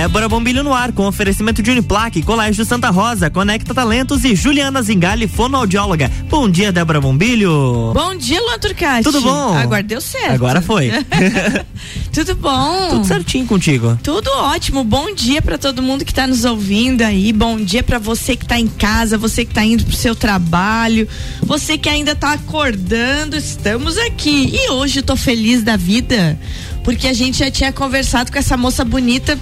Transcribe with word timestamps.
Débora 0.00 0.30
Bombilho 0.30 0.64
no 0.64 0.72
ar, 0.72 0.92
com 0.92 1.06
oferecimento 1.06 1.62
de 1.62 1.70
Uniplaque, 1.70 2.22
Colégio 2.22 2.64
Santa 2.64 2.88
Rosa, 2.88 3.28
Conecta 3.28 3.74
Talentos 3.74 4.24
e 4.24 4.34
Juliana 4.34 4.80
Zingali, 4.80 5.28
fonoaudióloga. 5.28 6.10
Bom 6.30 6.48
dia, 6.48 6.72
Débora 6.72 7.02
Bombilho. 7.02 7.92
Bom 7.92 8.16
dia, 8.16 8.40
Luan 8.40 8.58
Turcati. 8.58 9.04
Tudo 9.04 9.20
bom? 9.20 9.54
Agora 9.54 9.82
deu 9.82 10.00
certo. 10.00 10.32
Agora 10.32 10.62
foi. 10.62 10.90
Tudo 12.14 12.34
bom? 12.34 12.88
Tudo 12.88 13.04
certinho 13.06 13.46
contigo. 13.46 13.98
Tudo 14.02 14.30
ótimo. 14.30 14.82
Bom 14.84 15.14
dia 15.14 15.42
para 15.42 15.58
todo 15.58 15.82
mundo 15.82 16.02
que 16.02 16.14
tá 16.14 16.26
nos 16.26 16.46
ouvindo 16.46 17.02
aí. 17.02 17.30
Bom 17.30 17.58
dia 17.58 17.82
para 17.82 17.98
você 17.98 18.34
que 18.34 18.46
tá 18.46 18.58
em 18.58 18.68
casa, 18.68 19.18
você 19.18 19.44
que 19.44 19.52
tá 19.52 19.62
indo 19.62 19.84
pro 19.84 19.94
seu 19.94 20.14
trabalho, 20.14 21.06
você 21.42 21.76
que 21.76 21.90
ainda 21.90 22.14
tá 22.14 22.32
acordando. 22.32 23.36
Estamos 23.36 23.98
aqui. 23.98 24.50
E 24.50 24.70
hoje 24.70 25.00
eu 25.00 25.02
tô 25.02 25.14
feliz 25.14 25.62
da 25.62 25.76
vida 25.76 26.40
porque 26.82 27.06
a 27.06 27.12
gente 27.12 27.38
já 27.40 27.50
tinha 27.50 27.70
conversado 27.70 28.32
com 28.32 28.38
essa 28.38 28.56
moça 28.56 28.82
bonita 28.82 29.38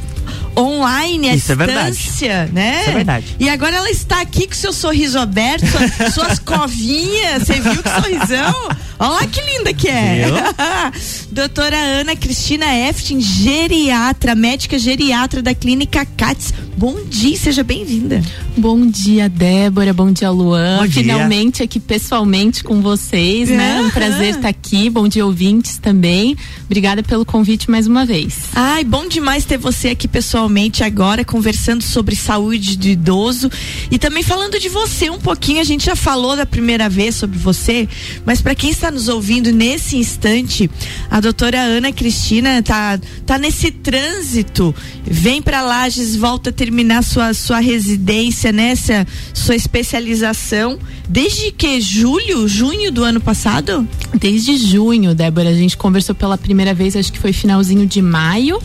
online, 0.59 1.31
à 1.31 1.35
Isso 1.35 1.53
é 1.53 1.57
distância, 1.57 2.29
verdade. 2.29 2.53
né? 2.53 2.81
Isso 2.81 2.91
é 2.91 2.95
verdade. 2.95 3.37
E 3.39 3.49
agora 3.49 3.77
ela 3.77 3.91
está 3.91 4.21
aqui 4.21 4.47
com 4.47 4.55
seu 4.55 4.73
sorriso 4.73 5.19
aberto, 5.19 5.65
suas, 5.67 6.13
suas 6.15 6.39
covinhas, 6.39 7.45
você 7.45 7.61
viu 7.61 7.83
que 7.83 7.89
sorrisão? 7.91 8.69
Olha 9.01 9.11
lá 9.11 9.27
que 9.27 9.41
linda 9.41 9.73
que 9.73 9.89
é. 9.89 10.27
Doutora 11.31 11.77
Ana 11.77 12.17
Cristina 12.17 12.67
Eftin, 12.89 13.21
geriatra, 13.21 14.35
médica 14.35 14.79
geriatra 14.79 15.41
da 15.41 15.55
clínica 15.55 16.05
CATS. 16.17 16.53
Bom 16.77 17.05
dia, 17.09 17.37
seja 17.37 17.63
bem-vinda. 17.65 18.23
Bom 18.57 18.87
dia, 18.87 19.29
Débora. 19.29 19.93
Bom 19.93 20.13
dia, 20.13 20.31
Luan. 20.31 20.79
Bom 20.79 20.87
dia. 20.87 21.03
Finalmente 21.03 21.63
aqui 21.63 21.81
pessoalmente 21.81 22.63
com 22.63 22.81
vocês, 22.81 23.49
né? 23.49 23.81
Um 23.81 23.91
prazer 23.91 24.37
estar 24.37 24.49
aqui. 24.49 24.89
Bom 24.89 25.09
dia, 25.09 25.27
ouvintes 25.27 25.79
também. 25.79 26.37
Obrigada 26.67 27.03
pelo 27.03 27.25
convite 27.25 27.71
mais 27.71 27.87
uma 27.87 28.05
vez. 28.05 28.35
Ai, 28.55 28.85
bom 28.85 29.09
demais 29.09 29.45
ter 29.45 29.59
você 29.59 29.89
aqui 29.89 30.07
agora, 30.83 31.25
conversando 31.25 31.83
sobre 31.83 32.17
saúde 32.17 32.77
do 32.77 32.87
idoso 32.87 33.51
e 33.91 33.99
também 33.99 34.23
falando 34.23 34.59
de 34.59 34.69
você 34.69 35.11
um 35.11 35.19
pouquinho. 35.19 35.61
A 35.61 35.65
gente 35.65 35.87
já 35.87 35.97
falou 35.97 36.37
da 36.37 36.47
primeira 36.47 36.89
vez 36.89 37.15
sobre 37.15 37.39
você, 37.39 37.89
mas 38.25 38.41
para 38.41 38.55
quem 38.55 38.71
está 38.71 38.91
nos 38.91 39.09
ouvindo 39.09 39.53
nesse 39.53 39.97
instante, 39.97 40.71
a 41.11 41.21
doutora 41.21 41.61
Ana 41.61 41.93
Cristina 41.93 42.63
tá, 42.63 42.99
tá 43.27 43.39
nesse 43.39 43.71
trânsito, 43.71 44.75
vem 45.05 45.43
para 45.43 45.63
Lages, 45.63 46.17
volta 46.17 46.51
a 46.51 46.53
terminar 46.53 47.03
sua, 47.03 47.35
sua 47.35 47.61
residência, 47.61 48.53
nessa 48.53 49.07
sua 49.33 49.55
especialização, 49.55 50.79
desde 51.09 51.53
que 51.53 51.81
julho, 51.81 52.47
junho 52.47 52.93
do 52.93 53.03
ano 53.05 53.21
passado? 53.21 53.87
Desde 54.15 54.57
junho, 54.57 55.15
Débora, 55.15 55.51
a 55.51 55.55
gente 55.55 55.77
conversou 55.77 56.15
pela 56.15 56.37
primeira 56.37 56.75
vez, 56.75 56.97
acho 56.97 57.13
que 57.13 57.19
foi 57.19 57.33
finalzinho 57.33 57.87
de 57.87 58.03
maio. 58.03 58.59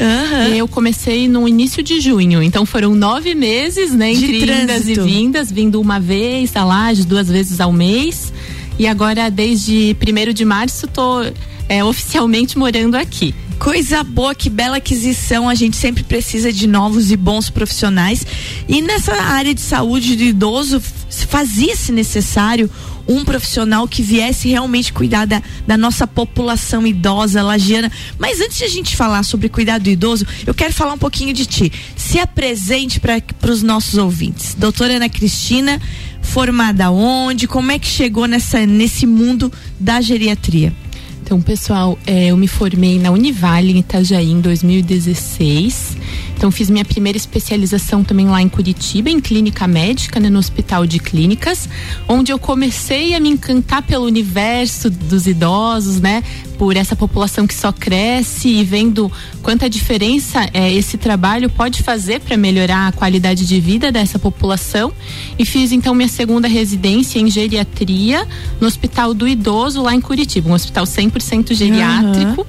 E 0.53 0.57
eu 0.57 0.67
comecei 0.67 1.27
no 1.27 1.47
início 1.47 1.62
de 1.71 1.99
junho. 1.99 2.41
Então 2.43 2.65
foram 2.65 2.95
nove 2.95 3.33
meses, 3.35 3.93
né? 3.93 4.13
De 4.13 4.25
Entre 4.25 4.37
indas 4.37 4.81
e 4.87 4.93
trânsito. 4.93 5.03
vindas, 5.05 5.51
vindo 5.51 5.79
uma 5.79 5.99
vez 5.99 6.55
a 6.55 6.63
Lages, 6.63 7.05
duas 7.05 7.27
vezes 7.27 7.59
ao 7.59 7.71
mês. 7.71 8.33
E 8.77 8.87
agora, 8.87 9.29
desde 9.29 9.95
primeiro 9.99 10.33
de 10.33 10.43
março, 10.43 10.87
tô 10.87 11.21
é, 11.69 11.83
oficialmente 11.83 12.57
morando 12.57 12.95
aqui. 12.95 13.33
Coisa 13.59 14.03
boa, 14.03 14.35
que 14.35 14.49
bela 14.49 14.77
aquisição. 14.77 15.47
A 15.47 15.55
gente 15.55 15.77
sempre 15.77 16.03
precisa 16.03 16.51
de 16.51 16.67
novos 16.67 17.11
e 17.11 17.15
bons 17.15 17.49
profissionais. 17.49 18.25
E 18.67 18.81
nessa 18.81 19.13
área 19.13 19.53
de 19.53 19.61
saúde 19.61 20.15
do 20.15 20.23
idoso, 20.23 20.81
fazia-se 21.09 21.91
necessário 21.91 22.69
um 23.07 23.23
profissional 23.25 23.87
que 23.87 24.01
viesse 24.01 24.49
realmente 24.49 24.93
cuidar 24.93 25.25
da, 25.25 25.41
da 25.67 25.77
nossa 25.77 26.07
população 26.07 26.85
idosa, 26.85 27.41
lagiana. 27.41 27.91
Mas 28.17 28.39
antes 28.39 28.57
de 28.57 28.63
a 28.63 28.69
gente 28.69 28.95
falar 28.95 29.23
sobre 29.23 29.49
cuidar 29.49 29.79
do 29.79 29.89
idoso, 29.89 30.25
eu 30.45 30.53
quero 30.53 30.73
falar 30.73 30.93
um 30.93 30.97
pouquinho 30.97 31.33
de 31.33 31.45
ti. 31.45 31.71
Se 31.95 32.19
apresente 32.19 32.99
para 32.99 33.51
os 33.51 33.61
nossos 33.61 33.97
ouvintes. 33.97 34.55
Doutora 34.55 34.95
Ana 34.95 35.09
Cristina, 35.09 35.81
formada 36.21 36.89
onde? 36.91 37.47
Como 37.47 37.71
é 37.71 37.79
que 37.79 37.87
chegou 37.87 38.27
nessa, 38.27 38.65
nesse 38.65 39.05
mundo 39.05 39.51
da 39.79 40.01
geriatria? 40.01 40.73
Então, 41.21 41.41
pessoal, 41.41 41.97
é, 42.05 42.27
eu 42.27 42.37
me 42.37 42.47
formei 42.47 42.99
na 42.99 43.09
Univale 43.09 43.71
em 43.71 43.79
Itajaí 43.79 44.29
em 44.29 44.41
2016. 44.41 45.97
Então, 46.35 46.51
fiz 46.51 46.69
minha 46.69 46.83
primeira 46.83 47.17
especialização 47.17 48.03
também 48.03 48.27
lá 48.27 48.41
em 48.41 48.49
Curitiba, 48.49 49.09
em 49.09 49.19
clínica 49.19 49.67
médica, 49.67 50.19
né, 50.19 50.29
no 50.29 50.39
Hospital 50.39 50.85
de 50.85 50.99
Clínicas, 50.99 51.69
onde 52.07 52.31
eu 52.31 52.39
comecei 52.39 53.13
a 53.13 53.19
me 53.19 53.29
encantar 53.29 53.81
pelo 53.83 54.05
universo 54.05 54.89
dos 54.89 55.27
idosos, 55.27 55.99
né? 55.99 56.23
Por 56.57 56.77
essa 56.77 56.95
população 56.95 57.47
que 57.47 57.53
só 57.53 57.71
cresce 57.71 58.47
e 58.47 58.63
vendo 58.63 59.11
quanta 59.41 59.69
diferença 59.69 60.47
é, 60.53 60.71
esse 60.71 60.97
trabalho 60.97 61.49
pode 61.49 61.81
fazer 61.81 62.19
para 62.21 62.37
melhorar 62.37 62.87
a 62.87 62.91
qualidade 62.91 63.45
de 63.45 63.59
vida 63.59 63.91
dessa 63.91 64.19
população. 64.19 64.93
E 65.37 65.45
fiz 65.45 65.71
então 65.71 65.93
minha 65.95 66.07
segunda 66.07 66.47
residência 66.47 67.19
em 67.19 67.29
geriatria 67.29 68.27
no 68.59 68.67
Hospital 68.67 69.13
do 69.13 69.27
Idoso, 69.27 69.81
lá 69.81 69.93
em 69.93 70.01
Curitiba, 70.01 70.49
um 70.49 70.53
hospital 70.53 70.85
100% 70.85 71.53
geriátrico. 71.53 72.45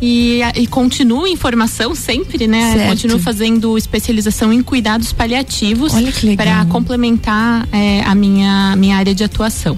E, 0.00 0.40
e 0.54 0.66
continuo 0.68 1.26
em 1.26 1.34
formação 1.34 1.92
sempre, 1.94 2.46
né? 2.46 2.72
Certo. 2.72 2.88
Continuo 2.90 3.18
fazendo 3.18 3.76
especialização 3.76 4.52
em 4.52 4.62
cuidados 4.62 5.12
paliativos 5.12 5.92
para 6.36 6.64
complementar 6.66 7.68
é, 7.72 8.02
a 8.02 8.14
minha, 8.14 8.76
minha 8.76 8.96
área 8.96 9.12
de 9.14 9.24
atuação. 9.24 9.76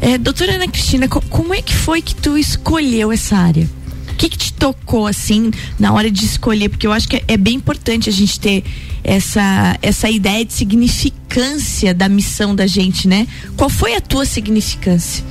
É, 0.00 0.18
doutora 0.18 0.56
Ana 0.56 0.68
Cristina, 0.68 1.08
co- 1.08 1.22
como 1.30 1.54
é 1.54 1.62
que 1.62 1.74
foi 1.74 2.02
que 2.02 2.14
tu 2.14 2.36
escolheu 2.36 3.10
essa 3.10 3.36
área? 3.36 3.68
O 4.12 4.14
que, 4.18 4.28
que 4.28 4.36
te 4.36 4.52
tocou 4.52 5.06
assim 5.06 5.50
na 5.78 5.92
hora 5.92 6.10
de 6.10 6.24
escolher? 6.24 6.68
Porque 6.68 6.86
eu 6.86 6.92
acho 6.92 7.08
que 7.08 7.16
é, 7.16 7.22
é 7.28 7.36
bem 7.36 7.54
importante 7.54 8.08
a 8.10 8.12
gente 8.12 8.38
ter 8.38 8.64
essa, 9.08 9.78
essa 9.80 10.10
ideia 10.10 10.44
de 10.44 10.52
significância 10.52 11.94
da 11.94 12.10
missão 12.10 12.54
da 12.54 12.66
gente, 12.66 13.08
né? 13.08 13.26
Qual 13.56 13.70
foi 13.70 13.94
a 13.94 14.02
tua 14.02 14.26
significância? 14.26 15.24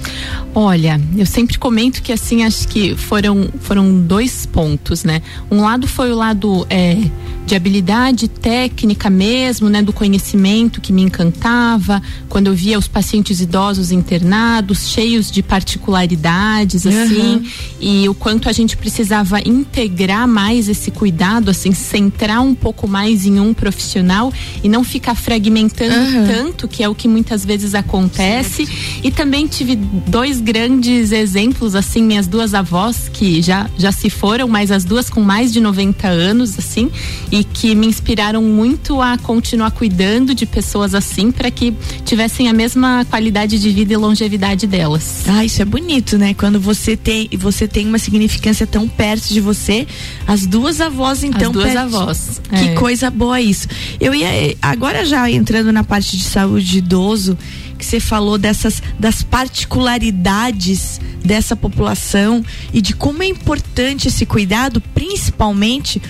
Olha, 0.56 1.00
eu 1.16 1.28
sempre 1.28 1.60
comento 1.60 2.02
que 2.02 2.12
assim, 2.12 2.44
acho 2.44 2.68
que 2.68 2.96
foram, 2.96 3.48
foram 3.60 4.02
dois 4.02 4.48
pontos, 4.48 5.04
né? 5.04 5.22
Um 5.52 5.62
lado 5.62 5.88
foi 5.88 6.12
o 6.12 6.16
lado 6.16 6.66
é, 6.72 6.98
de 7.46 7.56
habilidade 7.56 8.28
técnica 8.28 9.10
mesmo, 9.10 9.70
né? 9.70 9.84
Do 9.84 9.94
conhecimento 9.94 10.82
que 10.82 10.92
me 10.92 11.04
encantava, 11.04 12.02
quando 12.28 12.48
eu 12.48 12.54
via 12.54 12.80
os 12.80 12.88
pacientes 12.88 13.40
idosos 13.40 13.92
internados, 13.92 14.90
cheios 14.90 15.30
de 15.32 15.44
particularidades, 15.44 16.86
assim, 16.88 17.46
e 17.80 18.10
o 18.10 18.14
quanto 18.14 18.50
a 18.50 18.52
gente 18.52 18.76
precisava 18.76 19.40
integrar 19.48 20.28
mais 20.28 20.68
esse 20.68 20.90
cuidado, 20.90 21.50
assim, 21.50 21.72
centrar 21.72 22.42
um 22.42 22.56
pouco 22.56 22.88
mais 22.88 23.26
em 23.26 23.40
um 23.40 23.54
profissional 23.72 24.32
e 24.64 24.70
não 24.70 24.84
ficar 24.84 25.14
fragmentando 25.16 25.94
Aham. 25.94 26.28
tanto, 26.28 26.68
que 26.68 26.82
é 26.82 26.88
o 26.90 26.96
que 26.96 27.08
muitas 27.08 27.44
vezes 27.46 27.76
acontece. 27.76 28.68
E 29.04 29.12
também 29.12 29.46
tive 29.48 29.76
dois 29.76 30.40
grandes 30.40 31.12
exemplos, 31.12 31.76
assim, 31.76 32.02
minhas 32.02 32.28
duas 32.28 32.54
avós, 32.54 33.10
que 33.12 33.42
já, 33.42 33.70
já 33.78 33.92
se 33.92 34.10
foram, 34.10 34.48
mas 34.48 34.72
as 34.72 34.84
duas 34.86 35.10
com 35.10 35.22
mais 35.22 35.52
de 35.52 35.60
90 35.60 36.08
anos, 36.08 36.58
assim, 36.58 36.90
e 37.32 37.44
que 37.44 37.76
me 37.76 37.88
inspiraram 37.88 38.42
muito 38.42 39.02
a 39.02 39.18
continuar 39.18 39.72
cuidando 39.72 40.34
de 40.34 40.46
pessoas 40.46 40.96
assim, 40.96 41.32
para 41.32 41.52
que 41.52 41.74
tivessem 42.06 42.48
a 42.48 42.54
mesma 42.54 43.06
qualidade 43.10 43.60
de 43.60 43.70
vida 43.72 43.94
e 43.94 43.98
longevidade 43.98 44.66
delas. 44.66 45.24
Ah, 45.28 45.44
isso 45.44 45.62
é 45.62 45.66
bonito, 45.66 46.18
né? 46.18 46.34
Quando 46.34 46.60
você 46.60 46.96
tem, 46.96 47.30
você 47.38 47.68
tem 47.68 47.86
uma 47.88 48.00
significância 48.00 48.66
tão 48.66 48.88
perto 48.88 49.28
de 49.34 49.42
você, 49.42 49.86
as 50.26 50.46
duas 50.46 50.80
avós 50.80 51.24
então 51.24 51.48
As 51.48 51.54
duas 51.54 51.66
perto- 51.74 51.78
avós. 51.80 52.42
Que 52.50 52.70
é. 52.70 52.74
coisa 52.76 53.10
boa 53.10 53.42
isso. 53.42 53.57
Eu 54.00 54.14
ia 54.14 54.28
agora 54.62 55.06
já 55.06 55.30
entrando 55.32 55.72
na 55.72 55.84
parte 55.84 56.18
de 56.18 56.24
saúde 56.24 56.66
de 56.66 56.78
idoso, 56.80 57.38
que 57.78 57.86
você 57.86 58.00
falou 58.00 58.38
dessas 58.38 58.82
das 59.00 59.24
particularidades 59.24 61.00
dessa 61.24 61.56
população 61.56 62.44
e 62.74 62.82
de 62.82 62.96
como 62.96 63.24
é 63.24 63.28
importante 63.28 64.08
esse 64.08 64.26
cuidado, 64.26 64.82
principalmente 64.94 66.02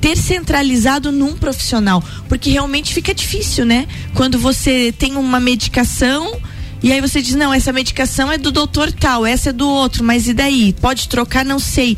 ter 0.00 0.16
centralizado 0.16 1.10
num 1.10 1.36
profissional, 1.36 2.02
porque 2.28 2.50
realmente 2.50 2.94
fica 2.94 3.14
difícil, 3.14 3.64
né? 3.64 3.86
Quando 4.14 4.38
você 4.38 4.92
tem 4.96 5.16
uma 5.16 5.40
medicação 5.40 6.38
e 6.82 6.92
aí 6.92 7.00
você 7.00 7.22
diz, 7.22 7.34
não, 7.34 7.52
essa 7.52 7.72
medicação 7.72 8.30
é 8.30 8.38
do 8.38 8.52
doutor 8.52 8.92
tal, 8.92 9.24
essa 9.24 9.50
é 9.50 9.52
do 9.52 9.68
outro, 9.68 10.04
mas 10.04 10.28
e 10.28 10.34
daí? 10.34 10.74
Pode 10.74 11.08
trocar, 11.08 11.44
não 11.44 11.58
sei. 11.58 11.96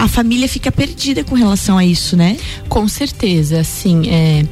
A 0.00 0.08
família 0.08 0.48
fica 0.48 0.72
perdida 0.72 1.22
com 1.22 1.34
relação 1.34 1.76
a 1.76 1.84
isso, 1.84 2.16
né? 2.16 2.38
Com 2.70 2.88
certeza, 2.88 3.60
assim, 3.60 4.08
é, 4.08 4.46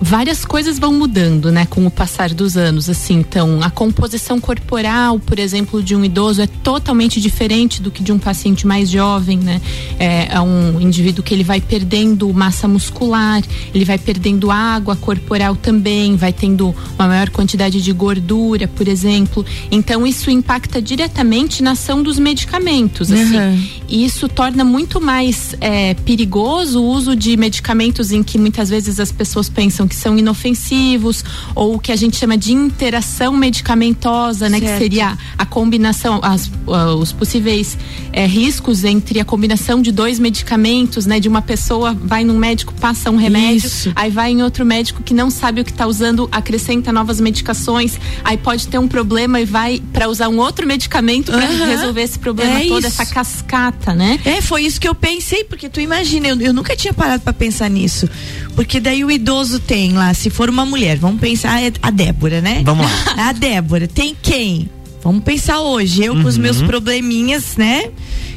várias 0.00 0.44
coisas 0.44 0.78
vão 0.78 0.92
mudando, 0.92 1.50
né, 1.50 1.66
com 1.66 1.86
o 1.86 1.90
passar 1.90 2.32
dos 2.32 2.56
anos, 2.56 2.88
assim, 2.88 3.14
então 3.14 3.62
a 3.62 3.70
composição 3.70 4.40
corporal, 4.40 5.18
por 5.18 5.38
exemplo, 5.38 5.82
de 5.82 5.96
um 5.96 6.04
idoso 6.04 6.42
é 6.42 6.46
totalmente 6.46 7.20
diferente 7.20 7.80
do 7.80 7.90
que 7.90 8.02
de 8.02 8.12
um 8.12 8.18
paciente 8.18 8.66
mais 8.66 8.90
jovem, 8.90 9.38
né, 9.38 9.60
é, 9.98 10.28
é 10.34 10.40
um 10.40 10.80
indivíduo 10.80 11.24
que 11.24 11.32
ele 11.32 11.44
vai 11.44 11.60
perdendo 11.60 12.32
massa 12.32 12.68
muscular, 12.68 13.42
ele 13.74 13.84
vai 13.84 13.98
perdendo 13.98 14.50
água 14.50 14.94
corporal 14.96 15.56
também, 15.56 16.16
vai 16.16 16.32
tendo 16.32 16.74
uma 16.98 17.08
maior 17.08 17.30
quantidade 17.30 17.82
de 17.82 17.92
gordura, 17.92 18.68
por 18.68 18.86
exemplo, 18.86 19.44
então 19.70 20.06
isso 20.06 20.30
impacta 20.30 20.80
diretamente 20.80 21.62
na 21.62 21.72
ação 21.72 22.02
dos 22.02 22.18
medicamentos, 22.18 23.10
assim, 23.10 23.36
Uhum. 23.36 23.68
E 23.88 24.04
isso 24.04 24.28
torna 24.28 24.64
muito 24.64 25.00
mais 25.00 25.54
é, 25.60 25.94
perigoso 25.94 26.82
o 26.82 26.86
uso 26.86 27.14
de 27.14 27.36
medicamentos 27.36 28.12
em 28.12 28.22
que 28.22 28.38
muitas 28.38 28.68
vezes 28.68 28.98
as 28.98 29.12
pessoas 29.12 29.48
pensam 29.48 29.86
que 29.86 29.94
são 29.94 30.18
inofensivos 30.18 31.24
ou 31.54 31.74
o 31.74 31.78
que 31.78 31.92
a 31.92 31.96
gente 31.96 32.16
chama 32.16 32.36
de 32.36 32.52
interação 32.52 33.36
medicamentosa, 33.36 34.48
né? 34.48 34.58
Certo. 34.58 34.72
Que 34.72 34.78
seria 34.78 35.18
a 35.38 35.46
combinação, 35.46 36.20
as, 36.22 36.50
os 36.98 37.12
possíveis 37.12 37.76
é, 38.12 38.26
riscos 38.26 38.84
entre 38.84 39.20
a 39.20 39.24
combinação 39.24 39.80
de 39.80 39.92
dois 39.92 40.18
medicamentos, 40.18 41.06
né? 41.06 41.20
De 41.20 41.28
uma 41.28 41.42
pessoa 41.42 41.94
vai 41.94 42.24
num 42.24 42.36
médico, 42.36 42.72
passa 42.74 43.10
um 43.10 43.16
remédio, 43.16 43.66
Isso. 43.66 43.92
aí 43.94 44.10
vai 44.10 44.32
em 44.32 44.42
outro 44.42 44.64
médico 44.64 45.02
que 45.02 45.14
não 45.14 45.30
sabe 45.30 45.60
o 45.60 45.64
que 45.64 45.70
está 45.70 45.86
usando, 45.86 46.28
acrescenta 46.32 46.92
novas 46.92 47.20
medicações, 47.20 47.98
aí 48.24 48.36
pode 48.36 48.68
ter 48.68 48.78
um 48.78 48.88
problema 48.88 49.40
e 49.40 49.44
vai 49.44 49.82
para 49.92 50.08
usar 50.08 50.28
um 50.28 50.38
outro 50.38 50.66
medicamento 50.66 51.32
para 51.32 51.46
uhum. 51.46 51.66
resolver 51.66 52.02
esse 52.02 52.18
problema 52.18 52.60
é 52.60 52.66
todo, 52.66 52.78
isso. 52.78 52.86
essa 52.88 53.06
cascata, 53.06 53.75
né? 53.94 54.18
É, 54.24 54.40
foi 54.40 54.62
isso 54.62 54.80
que 54.80 54.88
eu 54.88 54.94
pensei, 54.94 55.44
porque 55.44 55.68
tu 55.68 55.80
imagina, 55.80 56.28
eu, 56.28 56.40
eu 56.40 56.52
nunca 56.52 56.74
tinha 56.76 56.92
parado 56.92 57.22
para 57.22 57.32
pensar 57.32 57.68
nisso. 57.68 58.08
Porque 58.54 58.80
daí 58.80 59.04
o 59.04 59.10
idoso 59.10 59.60
tem 59.60 59.92
lá, 59.92 60.12
se 60.14 60.30
for 60.30 60.48
uma 60.48 60.64
mulher, 60.64 60.96
vamos 60.96 61.20
pensar 61.20 61.62
é 61.62 61.72
a 61.82 61.90
Débora, 61.90 62.40
né? 62.40 62.62
Vamos 62.64 62.86
lá. 62.86 63.14
A 63.28 63.32
Débora 63.32 63.86
tem 63.86 64.16
quem? 64.20 64.68
Vamos 65.02 65.22
pensar 65.22 65.60
hoje, 65.60 66.04
eu 66.04 66.14
uhum. 66.14 66.22
com 66.22 66.28
os 66.28 66.36
meus 66.36 66.60
uhum. 66.60 66.66
probleminhas, 66.66 67.56
né? 67.56 67.90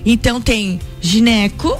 Então 0.05 0.39
tem 0.39 0.79
gineco, 1.01 1.77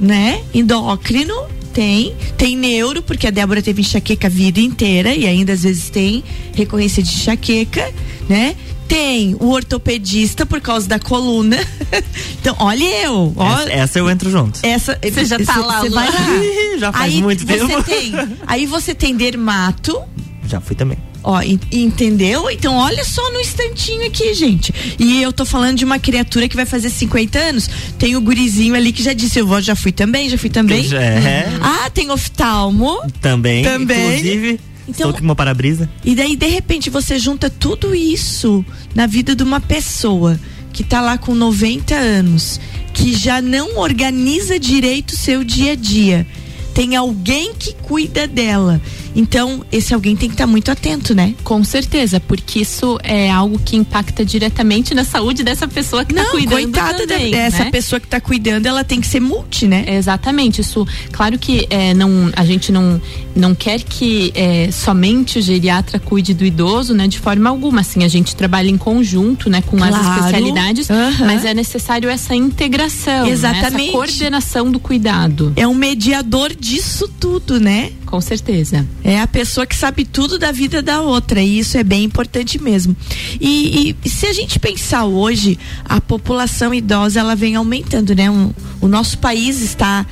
né? 0.00 0.40
Endócrino, 0.52 1.34
tem. 1.72 2.14
Tem 2.38 2.56
neuro, 2.56 3.02
porque 3.02 3.26
a 3.26 3.30
Débora 3.30 3.60
teve 3.60 3.82
enxaqueca 3.82 4.28
a 4.28 4.30
vida 4.30 4.60
inteira 4.60 5.14
e 5.14 5.26
ainda 5.26 5.52
às 5.52 5.62
vezes 5.62 5.90
tem 5.90 6.24
recorrência 6.54 7.02
de 7.02 7.10
enxaqueca, 7.10 7.92
né? 8.28 8.56
Tem 8.88 9.34
o 9.40 9.48
ortopedista 9.50 10.46
por 10.46 10.60
causa 10.60 10.88
da 10.88 10.98
coluna. 10.98 11.58
então, 12.38 12.56
olha 12.58 12.84
eu. 13.02 13.32
Olha, 13.36 13.62
essa, 13.64 13.72
essa, 13.72 13.98
eu 13.98 14.10
entro 14.10 14.30
junto. 14.30 14.60
Essa, 14.62 14.98
você 15.02 15.24
já 15.24 15.38
tá 15.38 15.58
lá, 15.58 15.80
Você 15.80 15.90
vai 15.90 16.08
lá. 16.08 16.18
já 16.78 16.92
faz 16.92 17.14
aí 17.14 17.22
muito 17.22 17.44
tempo. 17.44 17.82
Tem, 17.82 18.12
aí 18.46 18.66
você 18.66 18.94
tem 18.94 19.16
dermato. 19.16 20.00
Já 20.46 20.60
fui 20.60 20.76
também. 20.76 20.98
Ó, 21.28 21.42
entendeu? 21.72 22.48
Então, 22.48 22.76
olha 22.76 23.04
só 23.04 23.32
no 23.32 23.40
instantinho 23.40 24.06
aqui, 24.06 24.32
gente. 24.32 24.72
E 24.96 25.20
eu 25.20 25.32
tô 25.32 25.44
falando 25.44 25.76
de 25.76 25.84
uma 25.84 25.98
criatura 25.98 26.48
que 26.48 26.54
vai 26.54 26.64
fazer 26.64 26.88
50 26.88 27.36
anos. 27.36 27.68
Tem 27.98 28.14
o 28.14 28.20
gurizinho 28.20 28.76
ali 28.76 28.92
que 28.92 29.02
já 29.02 29.12
disse, 29.12 29.40
eu 29.40 29.46
vou, 29.46 29.60
já 29.60 29.74
fui 29.74 29.90
também, 29.90 30.28
já 30.28 30.38
fui 30.38 30.48
também. 30.48 30.84
Já 30.84 31.02
é. 31.02 31.48
Ah, 31.60 31.90
tem 31.90 32.12
oftalmo. 32.12 33.00
Também. 33.20 33.64
Também. 33.64 34.18
Inclusive. 34.18 34.60
Então, 34.88 35.10
Estou 35.10 35.14
com 35.14 35.24
uma 35.24 35.34
para-brisa. 35.34 35.88
E 36.04 36.14
daí, 36.14 36.36
de 36.36 36.46
repente, 36.46 36.90
você 36.90 37.18
junta 37.18 37.50
tudo 37.50 37.94
isso 37.94 38.64
na 38.94 39.06
vida 39.06 39.34
de 39.34 39.42
uma 39.42 39.60
pessoa 39.60 40.38
que 40.72 40.84
tá 40.84 41.00
lá 41.00 41.16
com 41.18 41.34
90 41.34 41.94
anos, 41.94 42.60
que 42.92 43.14
já 43.14 43.40
não 43.40 43.78
organiza 43.78 44.58
direito 44.58 45.10
o 45.10 45.16
seu 45.16 45.42
dia 45.42 45.72
a 45.72 45.74
dia. 45.74 46.26
Tem 46.74 46.94
alguém 46.94 47.54
que 47.54 47.72
cuida 47.74 48.26
dela 48.28 48.80
então, 49.16 49.64
esse 49.72 49.94
alguém 49.94 50.14
tem 50.14 50.28
que 50.28 50.34
estar 50.34 50.44
tá 50.44 50.50
muito 50.50 50.70
atento, 50.70 51.14
né? 51.14 51.34
Com 51.42 51.64
certeza, 51.64 52.20
porque 52.20 52.60
isso 52.60 52.98
é 53.02 53.30
algo 53.30 53.58
que 53.58 53.74
impacta 53.74 54.22
diretamente 54.22 54.94
na 54.94 55.04
saúde 55.04 55.42
dessa 55.42 55.66
pessoa 55.66 56.04
que 56.04 56.12
está 56.12 56.30
cuidando. 56.30 56.50
Coitada 56.50 57.06
também, 57.06 57.30
dessa 57.30 57.64
né? 57.64 57.70
pessoa 57.70 57.98
que 57.98 58.06
está 58.06 58.20
cuidando, 58.20 58.66
ela 58.66 58.84
tem 58.84 59.00
que 59.00 59.06
ser 59.06 59.20
multi, 59.20 59.66
né? 59.66 59.86
Exatamente. 59.88 60.60
Isso, 60.60 60.86
claro 61.10 61.38
que 61.38 61.66
é, 61.70 61.94
não, 61.94 62.30
a 62.36 62.44
gente 62.44 62.70
não, 62.70 63.00
não 63.34 63.54
quer 63.54 63.82
que 63.82 64.32
é, 64.34 64.70
somente 64.70 65.38
o 65.38 65.42
geriatra 65.42 65.98
cuide 65.98 66.34
do 66.34 66.44
idoso, 66.44 66.92
né? 66.92 67.08
De 67.08 67.18
forma 67.18 67.48
alguma. 67.48 67.80
Assim, 67.80 68.04
a 68.04 68.08
gente 68.08 68.36
trabalha 68.36 68.68
em 68.68 68.76
conjunto, 68.76 69.48
né? 69.48 69.62
Com 69.62 69.78
claro. 69.78 69.94
as 69.94 70.06
especialidades, 70.06 70.90
uhum. 70.90 71.26
mas 71.26 71.46
é 71.46 71.54
necessário 71.54 72.10
essa 72.10 72.34
integração, 72.34 73.26
Exatamente. 73.26 73.72
Né? 73.72 73.82
essa 73.84 73.92
coordenação 73.92 74.70
do 74.70 74.78
cuidado. 74.78 75.54
É 75.56 75.66
um 75.66 75.74
mediador 75.74 76.54
disso 76.54 77.08
tudo, 77.18 77.58
né? 77.58 77.92
Com 78.06 78.20
certeza. 78.20 78.86
É 79.02 79.20
a 79.20 79.26
pessoa 79.26 79.66
que 79.66 79.74
sabe 79.74 80.04
tudo 80.04 80.38
da 80.38 80.52
vida 80.52 80.80
da 80.80 81.02
outra, 81.02 81.42
e 81.42 81.58
isso 81.58 81.76
é 81.76 81.82
bem 81.82 82.04
importante 82.04 82.62
mesmo. 82.62 82.96
E, 83.40 83.96
e 84.02 84.08
se 84.08 84.26
a 84.26 84.32
gente 84.32 84.58
pensar 84.60 85.04
hoje, 85.04 85.58
a 85.84 86.00
população 86.00 86.72
idosa 86.72 87.20
ela 87.20 87.34
vem 87.34 87.56
aumentando, 87.56 88.14
né? 88.14 88.30
Um, 88.30 88.52
o 88.80 88.86
nosso 88.86 89.18
país 89.18 89.60
está 89.60 90.06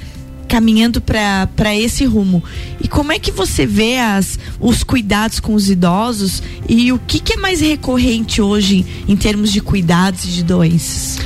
caminhando 0.49 1.00
para 1.00 1.75
esse 1.75 2.05
rumo. 2.05 2.43
E 2.81 2.88
como 2.88 3.12
é 3.12 3.19
que 3.19 3.31
você 3.31 3.64
vê 3.64 3.99
as, 3.99 4.38
os 4.61 4.82
cuidados 4.82 5.40
com 5.40 5.55
os 5.55 5.70
idosos 5.70 6.43
e 6.69 6.93
o 6.93 6.99
que, 6.99 7.19
que 7.19 7.35
é 7.35 7.37
mais 7.37 7.61
recorrente 7.61 8.43
hoje 8.43 8.85
em 9.08 9.17
termos 9.17 9.50
de 9.50 9.61
cuidados 9.61 10.25
e 10.25 10.29
de 10.29 10.44
doenças? 10.44 11.19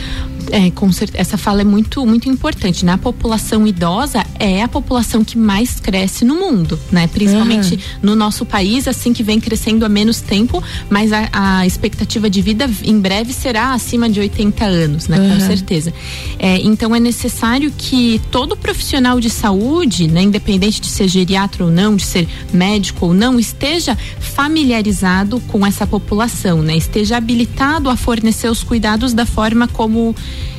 É, 0.51 0.71
com 0.71 0.91
certeza, 0.93 1.21
essa 1.21 1.39
fala 1.39 1.61
é 1.61 1.65
muito, 1.65 2.05
muito 2.07 2.29
importante. 2.29 2.85
Na 2.85 2.93
né? 2.93 2.99
população 3.03 3.67
idosa 3.67 4.25
é 4.39 4.63
a 4.63 4.69
população 4.69 5.25
que 5.25 5.37
mais 5.37 5.81
cresce 5.81 6.25
no 6.25 6.35
mundo, 6.37 6.79
né? 6.91 7.07
Principalmente 7.07 7.75
uhum. 7.75 7.81
no 8.03 8.17
nosso 8.17 8.45
país, 8.45 8.89
assim 8.89 9.13
que 9.13 9.23
vem 9.23 9.41
crescendo 9.41 9.85
há 9.85 9.89
menos 9.89 10.21
tempo, 10.21 10.63
mas 10.89 11.13
a, 11.13 11.29
a 11.33 11.67
expectativa 11.67 12.31
de 12.31 12.41
vida 12.41 12.71
em 12.83 12.99
breve 12.99 13.33
será 13.33 13.73
acima 13.73 14.09
de 14.09 14.21
80 14.21 14.65
anos, 14.65 15.09
né? 15.09 15.19
Uhum. 15.19 15.35
Com 15.35 15.41
certeza. 15.41 15.93
É, 16.39 16.59
então 16.61 16.95
é 16.95 17.01
necessário 17.01 17.73
que 17.77 18.21
todo 18.31 18.57
profissional 18.57 19.21
de 19.21 19.31
saúde, 19.31 20.09
né, 20.09 20.23
independente 20.23 20.81
de 20.81 20.89
ser 20.89 21.09
geriatra 21.09 21.65
ou 21.65 21.71
não, 21.71 21.97
de 21.97 22.05
ser 22.05 22.29
médico 22.53 23.07
ou 23.07 23.15
não, 23.15 23.39
esteja 23.39 23.97
familiarizado 24.21 25.41
com 25.49 25.67
essa 25.67 25.87
população, 25.87 26.63
né? 26.63 26.77
Esteja 26.77 27.17
habilitado 27.17 27.91
a 27.91 27.97
fornecer 27.97 28.49
os 28.49 28.63
cuidados 28.63 29.13
da 29.13 29.27
forma 29.27 29.69
como 29.69 30.15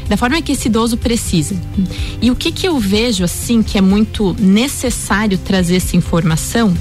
da 0.08 0.18
forma 0.18 0.42
que 0.42 0.52
esse 0.52 0.68
idoso 0.68 0.98
precisa. 0.98 1.56
E 2.22 2.32
o 2.32 2.36
que 2.36 2.52
que 2.52 2.68
eu 2.68 2.80
vejo 2.80 3.24
assim 3.24 3.62
que 3.62 3.78
é 3.78 3.82
muito 3.82 4.36
necessário 4.40 5.38
trazer 5.38 5.76
essa 5.78 5.96
informação 5.96 6.74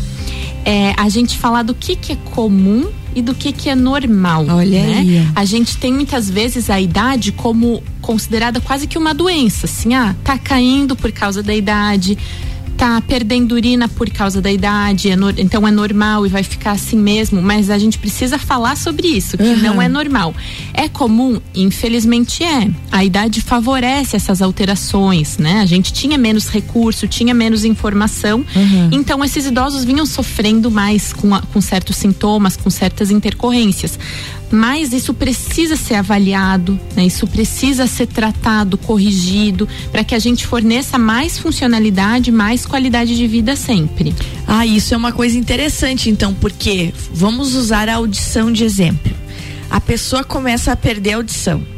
é 0.64 0.94
a 0.96 1.08
gente 1.08 1.36
falar 1.36 1.62
do 1.62 1.74
que 1.74 1.94
que 1.94 2.12
é 2.12 2.16
comum 2.16 2.88
e 3.14 3.22
do 3.22 3.34
que 3.34 3.52
que 3.52 3.68
é 3.68 3.74
normal. 3.74 4.46
Olha 4.48 4.82
né? 4.82 4.98
aí. 4.98 5.28
A 5.34 5.44
gente 5.44 5.76
tem 5.76 5.92
muitas 5.92 6.28
vezes 6.28 6.70
a 6.70 6.80
idade 6.80 7.32
como 7.32 7.82
considerada 8.00 8.60
quase 8.60 8.86
que 8.86 8.96
uma 8.96 9.12
doença, 9.12 9.66
assim, 9.66 9.94
ah, 9.94 10.14
tá 10.22 10.38
caindo 10.38 10.94
por 10.94 11.10
causa 11.12 11.42
da 11.42 11.54
idade, 11.54 12.16
tá 12.78 13.00
perdendo 13.00 13.52
urina 13.56 13.88
por 13.88 14.08
causa 14.08 14.40
da 14.40 14.52
idade, 14.52 15.10
é 15.10 15.16
no, 15.16 15.30
então 15.30 15.66
é 15.66 15.70
normal 15.70 16.25
e 16.25 16.28
vai 16.28 16.44
ficar 16.44 16.70
assim 16.70 16.96
mesmo, 16.96 17.42
mas 17.42 17.70
a 17.70 17.76
gente 17.76 17.98
precisa 17.98 18.38
falar 18.38 18.76
sobre 18.76 19.08
isso, 19.08 19.36
que 19.36 19.42
uhum. 19.42 19.56
não 19.56 19.82
é 19.82 19.88
normal. 19.88 20.32
É 20.72 20.88
comum? 20.88 21.40
Infelizmente 21.52 22.44
é. 22.44 22.70
A 22.92 23.04
idade 23.04 23.40
favorece 23.40 24.14
essas 24.14 24.40
alterações, 24.40 25.38
né? 25.38 25.60
A 25.60 25.66
gente 25.66 25.92
tinha 25.92 26.16
menos 26.16 26.48
recurso, 26.48 27.08
tinha 27.08 27.34
menos 27.34 27.64
informação, 27.64 28.44
uhum. 28.54 28.88
então 28.92 29.24
esses 29.24 29.44
idosos 29.44 29.82
vinham 29.82 30.06
sofrendo 30.06 30.70
mais 30.70 31.12
com, 31.12 31.34
a, 31.34 31.43
com 31.43 31.60
certos 31.60 31.96
sintomas, 31.96 32.56
com 32.56 32.70
certas 32.70 33.10
intercorrências 33.10 33.98
mas 34.50 34.93
isso 34.93 35.12
precisa 35.12 35.76
ser 35.76 35.94
avaliado, 35.94 36.78
né? 36.96 37.05
isso 37.05 37.26
precisa 37.26 37.86
ser 37.86 38.06
tratado, 38.06 38.78
corrigido, 38.78 39.69
para 39.93 40.05
que 40.05 40.14
a 40.14 40.19
gente 40.19 40.46
forneça 40.46 40.98
mais 40.98 41.38
funcionalidade, 41.38 42.31
mais 42.31 42.64
qualidade 42.64 43.17
de 43.17 43.26
vida 43.26 43.56
sempre. 43.56 44.14
Ah, 44.46 44.67
isso 44.67 44.94
é 44.94 44.96
uma 44.96 45.12
coisa 45.12 45.36
interessante, 45.36 46.10
então, 46.10 46.34
porque 46.34 46.93
vamos 47.12 47.55
usar 47.55 47.88
a 47.88 47.96
audição 47.96 48.50
de 48.50 48.64
exemplo. 48.64 49.12
A 49.70 49.81
pessoa 49.81 50.24
começa 50.24 50.72
a 50.72 50.76
perder 50.76 51.12
a 51.12 51.17
audição 51.17 51.78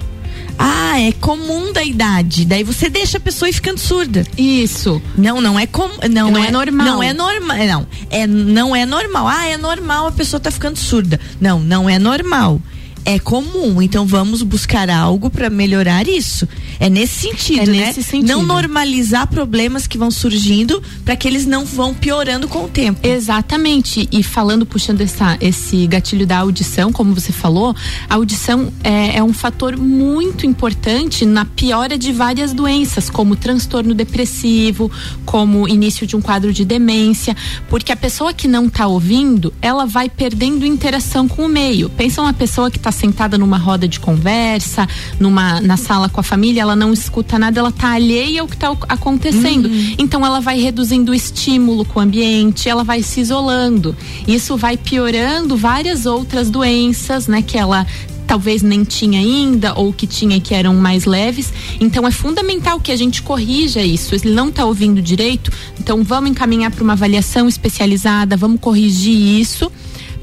ah, 0.63 1.01
é 1.01 1.11
comum 1.13 1.73
da 1.73 1.83
idade. 1.83 2.45
Daí 2.45 2.63
você 2.63 2.91
deixa 2.91 3.17
a 3.17 3.21
pessoa 3.21 3.49
ir 3.49 3.55
ficando 3.55 3.81
surda. 3.81 4.27
Isso. 4.37 5.01
Não, 5.17 5.41
não 5.41 5.59
é 5.59 5.67
comum. 5.67 5.95
Não, 6.11 6.31
não 6.31 6.45
é, 6.45 6.49
é, 6.49 6.51
normal. 6.51 6.87
Não 6.87 7.03
é 7.03 7.15
normal. 7.15 7.57
Não. 7.67 7.87
É, 8.11 8.27
não 8.27 8.77
é 8.77 8.85
normal. 8.85 9.27
Ah, 9.27 9.47
é 9.47 9.57
normal 9.57 10.09
a 10.09 10.13
pessoa 10.13 10.39
tá 10.39 10.51
ficando 10.51 10.77
surda. 10.77 11.19
Não, 11.41 11.59
não 11.59 11.89
é 11.89 11.99
normal 11.99 12.61
é 13.05 13.19
comum. 13.19 13.81
Então 13.81 14.07
vamos 14.07 14.43
buscar 14.43 14.89
algo 14.91 15.31
para 15.31 15.51
melhorar 15.51 16.09
isso. 16.09 16.49
É 16.79 16.89
nesse 16.89 17.29
sentido, 17.29 17.63
é 17.63 17.67
né? 17.67 17.87
Nesse 17.87 18.03
sentido. 18.03 18.29
Não 18.29 18.43
normalizar 18.43 19.27
problemas 19.27 19.87
que 19.87 19.99
vão 19.99 20.11
surgindo 20.11 20.83
para 21.05 21.17
que 21.17 21.27
eles 21.27 21.47
não 21.47 21.65
vão 21.65 21.95
piorando 21.95 22.49
com 22.49 22.65
o 22.65 22.69
tempo. 22.69 23.07
Exatamente. 23.07 24.09
E 24.11 24.23
falando, 24.23 24.65
puxando 24.65 25.01
essa, 25.01 25.37
esse 25.41 25.87
gatilho 25.87 26.27
da 26.27 26.39
audição, 26.39 26.93
como 26.93 27.15
você 27.15 27.33
falou, 27.33 27.75
a 28.09 28.15
audição 28.15 28.73
é, 28.83 29.17
é 29.17 29.23
um 29.23 29.33
fator 29.33 29.77
muito 29.77 30.47
importante 30.47 31.25
na 31.25 31.45
piora 31.45 31.99
de 31.99 32.13
várias 32.13 32.53
doenças, 32.53 33.11
como 33.11 33.37
transtorno 33.37 33.95
depressivo, 33.95 34.91
como 35.25 35.69
início 35.69 36.07
de 36.07 36.17
um 36.17 36.21
quadro 36.21 36.53
de 36.53 36.65
demência, 36.65 37.37
porque 37.69 37.93
a 37.93 37.97
pessoa 37.97 38.33
que 38.33 38.49
não 38.49 38.67
está 38.67 38.87
ouvindo, 38.87 39.53
ela 39.61 39.87
vai 39.87 40.09
perdendo 40.09 40.67
interação 40.67 41.29
com 41.29 41.47
o 41.47 41.49
meio. 41.49 41.89
Pensa 41.91 42.23
uma 42.23 42.33
pessoa 42.33 42.71
que 42.71 42.77
está 42.77 42.90
sentada 42.93 43.39
numa 43.39 43.59
roda 43.59 43.87
de 43.87 44.01
conversa, 44.01 44.89
numa 45.19 45.61
na 45.61 45.77
sala 45.77 46.09
com 46.09 46.21
a 46.21 46.23
família, 46.23 46.63
ela 46.63 46.77
não 46.77 46.93
escuta 46.93 47.39
nada, 47.39 47.61
ela 47.61 47.73
tá 47.73 47.93
alheia 47.93 48.41
ao 48.41 48.49
que 48.49 48.55
está 48.55 48.71
acontecendo. 48.89 49.67
Uhum. 49.67 49.95
Então 49.99 50.25
ela 50.25 50.41
vai 50.41 50.59
reduzindo 50.61 51.13
o 51.13 51.15
estímulo 51.15 51.85
com 51.85 52.01
o 52.01 52.03
ambiente, 52.03 52.69
ela 52.69 52.85
vai 52.85 53.03
se 53.03 53.21
isolando. 53.21 53.97
Isso 54.27 54.57
vai 54.57 54.77
piorando 54.77 55.57
várias 55.57 56.07
outras 56.07 56.51
doenças, 56.51 57.27
né, 57.27 57.43
que 57.43 57.59
ela 57.59 57.87
talvez 58.31 58.63
nem 58.63 58.85
tinha 58.85 59.19
ainda 59.19 59.75
ou 59.75 59.93
que 59.93 60.07
tinha 60.07 60.41
que 60.41 60.55
eram 60.55 60.77
mais 60.77 61.05
leves. 61.05 61.53
Então 61.81 62.07
é 62.07 62.13
fundamental 62.13 62.79
que 62.79 62.93
a 62.93 62.97
gente 62.97 63.23
corrija 63.23 63.83
isso. 63.83 64.15
Ele 64.15 64.31
não 64.33 64.51
está 64.51 64.65
ouvindo 64.65 65.03
direito, 65.03 65.51
então 65.81 66.05
vamos 66.05 66.31
encaminhar 66.31 66.71
para 66.71 66.85
uma 66.85 66.93
avaliação 66.93 67.49
especializada, 67.49 68.37
vamos 68.37 68.61
corrigir 68.61 69.41
isso 69.41 69.71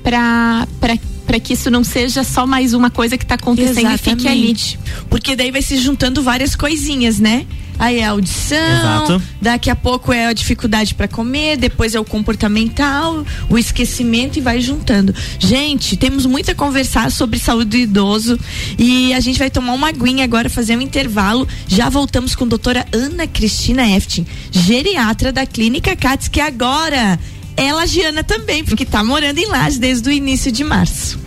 para 0.01 0.65
para 1.27 1.39
que 1.39 1.53
isso 1.53 1.69
não 1.69 1.83
seja 1.83 2.23
só 2.23 2.47
mais 2.47 2.73
uma 2.73 2.89
coisa 2.89 3.17
que 3.17 3.25
está 3.25 3.35
acontecendo 3.35 3.91
Exatamente. 3.91 4.01
e 4.01 4.15
fique 4.15 4.27
ali. 4.27 4.79
Porque 5.09 5.35
daí 5.35 5.51
vai 5.51 5.61
se 5.61 5.77
juntando 5.77 6.23
várias 6.23 6.55
coisinhas, 6.55 7.19
né? 7.19 7.45
Aí 7.79 7.99
é 7.99 8.05
a 8.05 8.09
audição, 8.09 8.57
Exato. 8.57 9.21
daqui 9.39 9.69
a 9.69 9.75
pouco 9.75 10.11
é 10.11 10.25
a 10.25 10.33
dificuldade 10.33 10.95
para 10.95 11.07
comer, 11.07 11.57
depois 11.57 11.93
é 11.93 11.99
o 11.99 12.05
comportamental, 12.05 13.23
o 13.49 13.57
esquecimento 13.57 14.39
e 14.39 14.41
vai 14.41 14.59
juntando. 14.59 15.13
Gente, 15.37 15.95
temos 15.95 16.25
muito 16.25 16.49
a 16.49 16.55
conversar 16.55 17.11
sobre 17.11 17.37
saúde 17.37 17.69
do 17.69 17.77
idoso 17.77 18.39
e 18.79 19.13
a 19.13 19.19
gente 19.19 19.37
vai 19.37 19.51
tomar 19.51 19.73
uma 19.73 19.89
aguinha 19.89 20.23
agora, 20.23 20.49
fazer 20.49 20.75
um 20.75 20.81
intervalo. 20.81 21.47
Já 21.67 21.87
voltamos 21.87 22.33
com 22.33 22.45
a 22.45 22.47
doutora 22.47 22.85
Ana 22.91 23.27
Cristina 23.27 23.87
Eftin, 23.95 24.25
geriatra 24.51 25.31
da 25.31 25.45
Clínica 25.45 25.95
CATS, 25.95 26.27
que 26.27 26.41
agora 26.41 27.19
é 27.57 27.73
lagiana 27.73 28.23
também, 28.23 28.63
porque 28.63 28.83
está 28.83 29.03
morando 29.03 29.39
em 29.39 29.47
Laje 29.47 29.79
desde 29.79 30.07
o 30.07 30.11
início 30.11 30.51
de 30.51 30.63
março. 30.63 31.19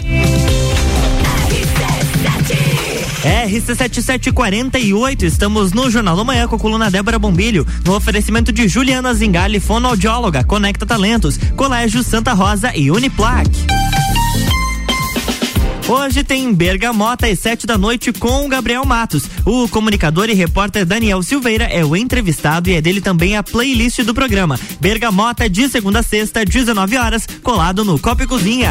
RC7748, 3.23 5.25
estamos 5.25 5.73
no 5.73 5.91
Jornal 5.91 6.17
da 6.17 6.25
Manhã 6.25 6.49
com 6.49 6.57
a 6.57 6.59
coluna 6.59 6.91
Débora 6.91 7.19
Bombilho, 7.19 7.67
no 7.85 7.95
oferecimento 7.95 8.51
de 8.51 8.67
Juliana 8.67 9.13
Zingali, 9.13 9.61
fonoaudióloga, 9.61 10.43
Conecta 10.45 10.87
Talentos, 10.87 11.39
Colégio 11.55 12.03
Santa 12.03 12.33
Rosa 12.33 12.75
e 12.75 12.91
Uniplac. 12.91 13.51
Hoje 15.91 16.23
tem 16.23 16.55
Bergamota 16.55 17.27
às 17.27 17.41
sete 17.41 17.67
da 17.67 17.77
noite 17.77 18.13
com 18.13 18.47
o 18.47 18.49
Gabriel 18.49 18.85
Matos. 18.85 19.25
O 19.45 19.69
comunicador 19.69 20.31
e 20.31 20.35
repórter 20.35 20.87
Daniel 20.87 21.21
Silveira 21.21 21.65
é 21.65 21.85
o 21.85 21.97
entrevistado 21.97 22.71
e 22.71 22.75
é 22.75 22.81
dele 22.81 23.01
também 23.01 23.37
a 23.37 23.43
playlist 23.43 24.01
do 24.05 24.15
programa. 24.15 24.57
Bergamota 24.81 25.51
de 25.51 25.69
segunda 25.69 25.99
a 25.99 26.03
sexta, 26.05 26.45
19 26.45 26.97
horas, 26.97 27.27
colado 27.43 27.85
no 27.85 27.99
Copa 27.99 28.25
Cozinha. 28.25 28.71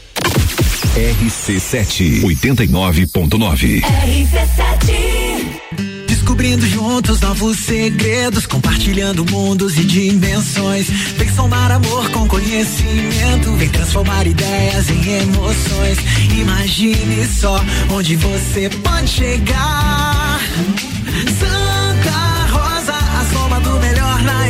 RC7 0.95 2.21
89.9. 2.21 3.81
RC7 3.81 4.91
Descobrindo 6.05 6.67
juntos 6.67 7.21
novos 7.21 7.59
segredos, 7.59 8.45
compartilhando 8.45 9.25
mundos 9.31 9.77
e 9.77 9.85
dimensões. 9.85 10.89
Vem 11.17 11.33
somar 11.33 11.71
amor 11.71 12.09
com 12.09 12.27
conhecimento, 12.27 13.53
vem 13.53 13.69
transformar 13.69 14.27
ideias 14.27 14.89
em 14.89 15.21
emoções. 15.21 15.97
Imagine 16.37 17.25
só 17.39 17.63
onde 17.89 18.17
você 18.17 18.69
pode 18.69 19.07
chegar. 19.07 20.41
Santa 21.39 22.47
Rosa, 22.51 22.93
a 22.93 23.25
soma 23.31 23.61
do 23.61 23.79
melhor 23.79 24.21
na 24.23 24.49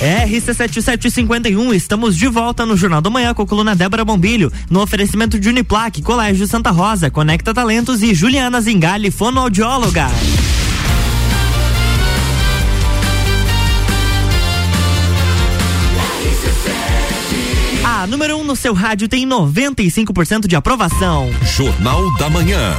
RC7751, 0.00 1.74
estamos 1.74 2.16
de 2.16 2.26
volta 2.26 2.64
no 2.64 2.74
Jornal 2.74 3.02
da 3.02 3.10
Manhã 3.10 3.34
com 3.34 3.42
a 3.42 3.46
coluna 3.46 3.76
Débora 3.76 4.02
Bombilho, 4.02 4.50
no 4.70 4.80
oferecimento 4.80 5.38
de 5.38 5.50
Uniplaque, 5.50 6.00
Colégio 6.00 6.46
Santa 6.46 6.70
Rosa, 6.70 7.10
Conecta 7.10 7.52
Talentos 7.52 8.02
e 8.02 8.14
Juliana 8.14 8.62
Zingali, 8.62 9.10
fonoaudióloga. 9.10 10.08
A 17.84 18.06
número 18.06 18.36
1 18.38 18.40
um 18.40 18.44
no 18.44 18.56
seu 18.56 18.72
rádio 18.72 19.06
tem 19.06 19.28
95% 19.28 20.46
de 20.46 20.56
aprovação. 20.56 21.28
Jornal 21.44 22.16
da 22.16 22.30
Manhã. 22.30 22.74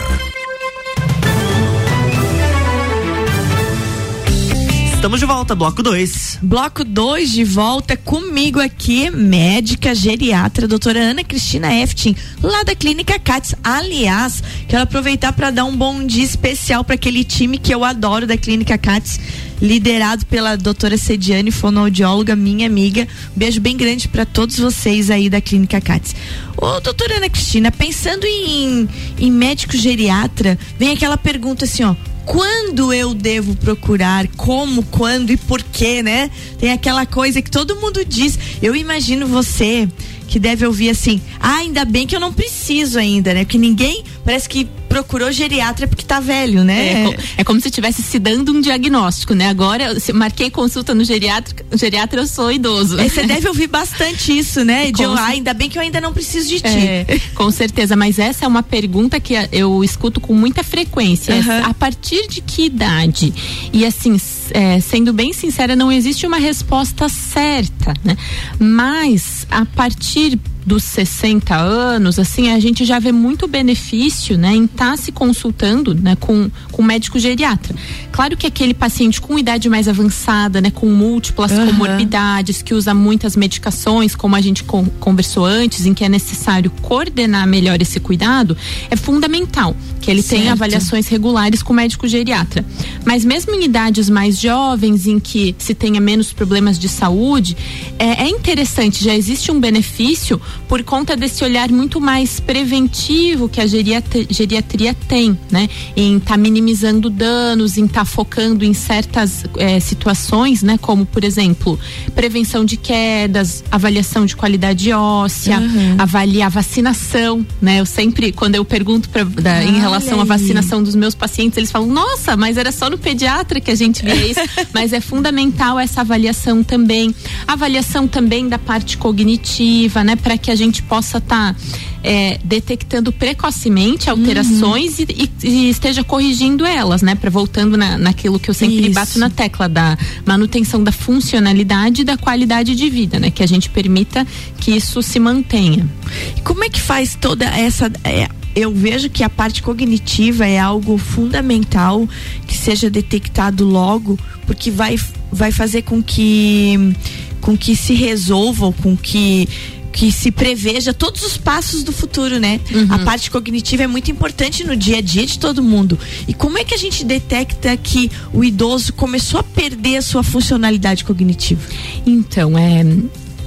Estamos 5.01 5.19
de 5.19 5.25
volta, 5.25 5.55
bloco 5.55 5.81
2. 5.81 6.37
Bloco 6.43 6.83
2 6.83 7.31
de 7.31 7.43
volta 7.43 7.97
comigo 7.97 8.59
aqui, 8.59 9.09
médica 9.09 9.95
geriatra, 9.95 10.67
doutora 10.67 10.99
Ana 10.99 11.23
Cristina 11.23 11.73
Eftin, 11.73 12.15
lá 12.39 12.61
da 12.61 12.75
Clínica 12.75 13.17
CATS. 13.17 13.55
Aliás, 13.63 14.43
quero 14.67 14.83
aproveitar 14.83 15.33
para 15.33 15.49
dar 15.49 15.65
um 15.65 15.75
bom 15.75 16.05
dia 16.05 16.23
especial 16.23 16.83
para 16.83 16.93
aquele 16.93 17.23
time 17.23 17.57
que 17.57 17.73
eu 17.73 17.83
adoro 17.83 18.27
da 18.27 18.37
Clínica 18.37 18.77
CATS, 18.77 19.19
liderado 19.59 20.23
pela 20.27 20.55
doutora 20.55 20.95
Sediane, 20.99 21.49
fonoaudióloga, 21.49 22.35
minha 22.35 22.67
amiga. 22.67 23.07
Um 23.35 23.39
beijo 23.39 23.59
bem 23.59 23.75
grande 23.75 24.07
para 24.07 24.23
todos 24.23 24.59
vocês 24.59 25.09
aí 25.09 25.31
da 25.31 25.41
Clínica 25.41 25.81
CATS. 25.81 26.15
Ô, 26.55 26.79
doutora 26.79 27.17
Ana 27.17 27.27
Cristina, 27.27 27.71
pensando 27.71 28.23
em, 28.23 28.87
em 29.17 29.31
médico 29.31 29.75
geriatra, 29.75 30.59
vem 30.77 30.91
aquela 30.91 31.17
pergunta 31.17 31.65
assim, 31.65 31.83
ó 31.83 31.95
quando 32.25 32.93
eu 32.93 33.13
devo 33.13 33.55
procurar, 33.55 34.27
como, 34.37 34.83
quando 34.83 35.31
e 35.31 35.37
por 35.37 35.61
quê, 35.61 36.03
né? 36.03 36.29
Tem 36.59 36.71
aquela 36.71 37.05
coisa 37.05 37.41
que 37.41 37.51
todo 37.51 37.75
mundo 37.77 38.03
diz. 38.05 38.37
Eu 38.61 38.75
imagino 38.75 39.27
você 39.27 39.87
que 40.27 40.39
deve 40.39 40.65
ouvir 40.65 40.89
assim: 40.89 41.21
ah, 41.39 41.57
ainda 41.57 41.83
bem 41.83 42.07
que 42.07 42.15
eu 42.15 42.19
não 42.19 42.33
preciso 42.33 42.97
ainda, 42.97 43.33
né? 43.33 43.43
Porque 43.43 43.57
ninguém 43.57 44.03
parece 44.23 44.47
que 44.47 44.67
procurou 44.91 45.31
geriatra 45.31 45.87
porque 45.87 46.03
tá 46.03 46.19
velho, 46.19 46.65
né? 46.65 47.05
É, 47.05 47.17
é 47.37 47.43
como 47.45 47.61
se 47.61 47.69
estivesse 47.69 48.01
se 48.01 48.19
dando 48.19 48.51
um 48.51 48.59
diagnóstico, 48.59 49.33
né? 49.33 49.47
Agora, 49.47 49.97
se 49.99 50.11
marquei 50.11 50.49
consulta 50.49 50.93
no 50.93 51.05
geriatra, 51.05 51.55
geriatra 51.73 52.21
eu 52.21 52.27
sou 52.27 52.51
idoso. 52.51 52.99
É, 52.99 53.07
você 53.07 53.23
deve 53.23 53.47
ouvir 53.47 53.67
bastante 53.67 54.37
isso, 54.37 54.65
né? 54.65 54.91
De, 54.91 55.05
ah, 55.05 55.27
ainda 55.27 55.53
bem 55.53 55.69
que 55.69 55.77
eu 55.77 55.81
ainda 55.81 56.01
não 56.01 56.11
preciso 56.11 56.49
de 56.49 56.59
ti. 56.59 56.67
É, 56.67 57.05
com 57.33 57.49
certeza, 57.49 57.95
mas 57.95 58.19
essa 58.19 58.43
é 58.43 58.47
uma 58.47 58.61
pergunta 58.61 59.19
que 59.19 59.33
eu 59.53 59.81
escuto 59.81 60.19
com 60.19 60.33
muita 60.33 60.63
frequência. 60.63 61.33
Uhum. 61.35 61.65
A 61.69 61.73
partir 61.73 62.27
de 62.27 62.41
que 62.41 62.65
idade? 62.65 63.33
E 63.71 63.85
assim, 63.85 64.19
é, 64.51 64.79
sendo 64.81 65.13
bem 65.13 65.31
sincera, 65.31 65.75
não 65.75 65.89
existe 65.89 66.27
uma 66.27 66.37
resposta 66.37 67.07
certa, 67.07 67.93
né? 68.03 68.17
Mas 68.59 69.47
a 69.49 69.65
partir 69.65 70.37
dos 70.65 70.83
60 70.83 71.55
anos, 71.55 72.19
assim, 72.19 72.51
a 72.51 72.59
gente 72.59 72.85
já 72.85 72.99
vê 72.99 73.11
muito 73.11 73.47
benefício, 73.47 74.37
né, 74.37 74.53
em 74.53 74.65
estar 74.65 74.91
tá 74.91 74.97
se 74.97 75.11
consultando, 75.11 75.93
né, 75.95 76.15
com, 76.15 76.49
com 76.71 76.83
médico 76.83 77.19
geriatra. 77.19 77.75
Claro 78.11 78.37
que 78.37 78.45
aquele 78.45 78.73
paciente 78.73 79.19
com 79.19 79.37
idade 79.37 79.69
mais 79.69 79.87
avançada, 79.87 80.61
né, 80.61 80.71
com 80.71 80.87
múltiplas 80.87 81.51
uhum. 81.51 81.67
comorbidades, 81.67 82.61
que 82.61 82.73
usa 82.73 82.93
muitas 82.93 83.35
medicações, 83.35 84.15
como 84.15 84.35
a 84.35 84.41
gente 84.41 84.63
con 84.63 84.85
conversou 84.99 85.45
antes, 85.45 85.85
em 85.85 85.93
que 85.93 86.03
é 86.03 86.09
necessário 86.09 86.71
coordenar 86.81 87.47
melhor 87.47 87.81
esse 87.81 87.99
cuidado, 87.99 88.55
é 88.89 88.95
fundamental 88.95 89.75
que 89.99 90.09
ele 90.09 90.21
certo. 90.21 90.41
tenha 90.41 90.51
avaliações 90.51 91.07
regulares 91.07 91.61
com 91.61 91.73
o 91.73 91.75
médico 91.75 92.07
geriatra. 92.07 92.65
Mas 93.05 93.23
mesmo 93.23 93.53
em 93.53 93.63
idades 93.63 94.09
mais 94.09 94.39
jovens, 94.39 95.07
em 95.07 95.19
que 95.19 95.55
se 95.57 95.73
tenha 95.73 96.01
menos 96.01 96.33
problemas 96.33 96.77
de 96.77 96.89
saúde, 96.89 97.55
é, 97.97 98.23
é 98.23 98.29
interessante, 98.29 99.03
já 99.03 99.15
existe 99.15 99.51
um 99.51 99.59
benefício 99.59 100.41
por 100.67 100.83
conta 100.83 101.15
desse 101.15 101.43
olhar 101.43 101.69
muito 101.69 101.99
mais 101.99 102.39
preventivo 102.39 103.49
que 103.49 103.59
a 103.59 103.67
geriatria, 103.67 104.25
geriatria 104.29 104.93
tem, 104.93 105.37
né? 105.49 105.69
Em 105.95 106.17
estar 106.17 106.31
tá 106.31 106.37
minimizando 106.37 107.09
danos, 107.09 107.77
em 107.77 107.85
estar 107.85 108.01
tá 108.01 108.05
focando 108.05 108.63
em 108.63 108.73
certas 108.73 109.43
é, 109.57 109.79
situações, 109.79 110.63
né? 110.63 110.77
Como, 110.77 111.05
por 111.05 111.23
exemplo, 111.23 111.79
prevenção 112.15 112.63
de 112.63 112.77
quedas, 112.77 113.63
avaliação 113.71 114.25
de 114.25 114.35
qualidade 114.35 114.91
óssea, 114.91 115.59
uhum. 115.59 115.95
avaliar 115.97 116.49
vacinação, 116.49 117.45
né? 117.61 117.79
Eu 117.79 117.85
sempre, 117.85 118.31
quando 118.31 118.55
eu 118.55 118.63
pergunto 118.63 119.09
pra, 119.09 119.23
da, 119.23 119.63
em 119.63 119.79
relação 119.79 120.21
à 120.21 120.23
vacinação 120.23 120.81
dos 120.81 120.95
meus 120.95 121.15
pacientes, 121.15 121.57
eles 121.57 121.71
falam, 121.71 121.87
nossa, 121.87 122.37
mas 122.37 122.57
era 122.57 122.71
só 122.71 122.89
no 122.89 122.97
pediatra 122.97 123.59
que 123.59 123.71
a 123.71 123.75
gente 123.75 124.03
vê 124.03 124.13
isso. 124.31 124.41
mas 124.73 124.93
é 124.93 125.01
fundamental 125.01 125.79
essa 125.79 126.01
avaliação 126.01 126.63
também. 126.63 127.13
Avaliação 127.47 128.07
também 128.07 128.47
da 128.47 128.57
parte 128.57 128.97
cognitiva, 128.97 130.03
né? 130.03 130.15
Para 130.15 130.37
que 130.41 130.51
a 130.51 130.55
gente 130.55 130.81
possa 130.83 131.19
estar 131.19 131.53
tá, 131.53 131.59
é, 132.03 132.39
detectando 132.43 133.11
precocemente 133.11 134.09
alterações 134.09 134.99
uhum. 134.99 135.05
e, 135.09 135.31
e, 135.43 135.69
esteja 135.69 136.03
corrigindo 136.03 136.65
elas, 136.65 137.01
né? 137.01 137.15
Para 137.15 137.29
voltando 137.29 137.77
na, 137.77 137.97
naquilo 137.97 138.39
que 138.39 138.49
eu 138.49 138.53
sempre 138.53 138.87
isso. 138.87 138.93
bato 138.93 139.19
na 139.19 139.29
tecla 139.29 139.69
da 139.69 139.97
manutenção 140.25 140.83
da 140.83 140.91
funcionalidade 140.91 142.01
e 142.01 142.03
da 142.03 142.17
qualidade 142.17 142.75
de 142.75 142.89
vida, 142.89 143.19
né? 143.19 143.31
Que 143.31 143.43
a 143.43 143.47
gente 143.47 143.69
permita 143.69 144.25
que 144.57 144.71
isso 144.71 145.01
se 145.01 145.19
mantenha. 145.19 145.87
E 146.35 146.41
como 146.41 146.63
é 146.63 146.69
que 146.69 146.81
faz 146.81 147.15
toda 147.15 147.45
essa 147.45 147.91
é, 148.03 148.27
eu 148.55 148.73
vejo 148.73 149.09
que 149.09 149.23
a 149.23 149.29
parte 149.29 149.61
cognitiva 149.61 150.45
é 150.45 150.59
algo 150.59 150.97
fundamental 150.97 152.07
que 152.47 152.57
seja 152.57 152.89
detectado 152.89 153.65
logo, 153.65 154.19
porque 154.45 154.69
vai, 154.69 154.99
vai 155.31 155.51
fazer 155.51 155.83
com 155.83 156.01
que 156.01 156.93
com 157.39 157.57
que 157.57 157.75
se 157.75 157.95
resolva, 157.95 158.71
com 158.71 158.95
que 158.95 159.49
que 159.91 160.11
se 160.11 160.31
preveja 160.31 160.93
todos 160.93 161.23
os 161.23 161.37
passos 161.37 161.83
do 161.83 161.91
futuro, 161.91 162.39
né? 162.39 162.59
Uhum. 162.71 162.87
A 162.89 162.99
parte 162.99 163.29
cognitiva 163.29 163.83
é 163.83 163.87
muito 163.87 164.09
importante 164.09 164.63
no 164.63 164.75
dia 164.75 164.97
a 164.97 165.01
dia 165.01 165.25
de 165.25 165.37
todo 165.37 165.61
mundo. 165.61 165.97
E 166.27 166.33
como 166.33 166.57
é 166.57 166.63
que 166.63 166.73
a 166.73 166.77
gente 166.77 167.03
detecta 167.03 167.75
que 167.77 168.09
o 168.33 168.43
idoso 168.43 168.93
começou 168.93 169.39
a 169.39 169.43
perder 169.43 169.97
a 169.97 170.01
sua 170.01 170.23
funcionalidade 170.23 171.03
cognitiva? 171.03 171.61
Então, 172.05 172.57
é, 172.57 172.83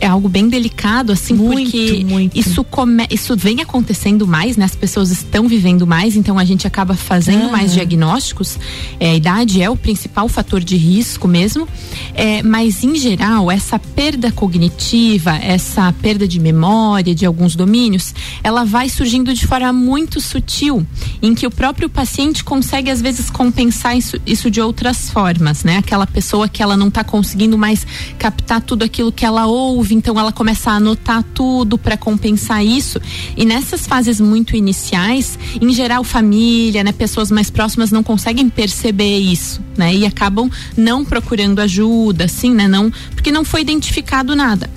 é 0.04 0.08
algo 0.08 0.28
bem 0.28 0.48
delicado, 0.48 1.12
assim, 1.12 1.32
muito, 1.32 1.70
porque 1.70 2.04
muito. 2.04 2.38
Isso, 2.38 2.62
come, 2.62 3.06
isso 3.10 3.34
vem 3.34 3.62
acontecendo 3.62 4.26
mais, 4.26 4.54
né? 4.54 4.66
As 4.66 4.76
pessoas 4.76 5.10
estão 5.10 5.48
vivendo 5.48 5.86
mais, 5.86 6.14
então 6.14 6.38
a 6.38 6.44
gente 6.44 6.66
acaba 6.66 6.94
fazendo 6.94 7.50
mais 7.50 7.72
diagnósticos. 7.72 8.58
É, 9.00 9.12
a 9.12 9.14
idade 9.14 9.62
é 9.62 9.70
o 9.70 9.76
principal 9.76 10.28
fator 10.28 10.62
de 10.62 10.76
risco 10.76 11.26
mesmo. 11.26 11.66
É, 12.14 12.42
mas, 12.42 12.84
em 12.84 12.94
geral, 12.96 13.50
essa 13.50 13.78
perda 13.78 14.30
cognitiva, 14.30 15.36
essa 15.36 15.90
perda 16.02 16.28
de 16.28 16.38
memória 16.38 17.14
de 17.14 17.24
alguns 17.24 17.56
domínios, 17.56 18.14
ela 18.42 18.64
vai 18.64 18.90
surgindo 18.90 19.32
de 19.32 19.46
forma 19.46 19.72
muito 19.72 20.20
sutil, 20.20 20.86
em 21.22 21.34
que 21.34 21.46
o 21.46 21.50
próprio 21.50 21.88
paciente 21.88 22.44
consegue, 22.44 22.90
às 22.90 23.00
vezes, 23.00 23.30
compensar 23.30 23.96
isso, 23.96 24.18
isso 24.26 24.50
de 24.50 24.60
outras 24.60 25.08
formas, 25.08 25.64
né? 25.64 25.78
Aquela 25.78 26.06
pessoa 26.06 26.46
que 26.46 26.62
ela 26.62 26.76
não 26.76 26.88
está 26.88 27.02
conseguindo 27.02 27.56
mais 27.56 27.86
captar 28.18 28.60
tudo 28.60 28.84
aquilo 28.84 29.10
que 29.10 29.24
ela 29.24 29.46
ouve 29.46 29.93
então 29.94 30.18
ela 30.18 30.32
começa 30.32 30.70
a 30.70 30.74
anotar 30.74 31.22
tudo 31.34 31.78
para 31.78 31.96
compensar 31.96 32.64
isso. 32.64 33.00
E 33.36 33.44
nessas 33.44 33.86
fases 33.86 34.20
muito 34.20 34.56
iniciais, 34.56 35.38
em 35.60 35.72
geral, 35.72 36.04
família, 36.04 36.84
né, 36.84 36.92
pessoas 36.92 37.30
mais 37.30 37.50
próximas 37.50 37.90
não 37.90 38.02
conseguem 38.02 38.48
perceber 38.48 39.18
isso, 39.18 39.60
né? 39.76 39.94
E 39.94 40.04
acabam 40.04 40.50
não 40.76 41.04
procurando 41.04 41.60
ajuda, 41.60 42.24
assim, 42.24 42.50
né? 42.50 42.68
Não, 42.68 42.92
porque 43.14 43.30
não 43.30 43.44
foi 43.44 43.60
identificado 43.62 44.34
nada. 44.36 44.68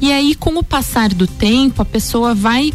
E 0.00 0.12
aí, 0.12 0.34
com 0.34 0.58
o 0.58 0.62
passar 0.62 1.08
do 1.14 1.26
tempo, 1.26 1.80
a 1.80 1.84
pessoa 1.84 2.34
vai 2.34 2.72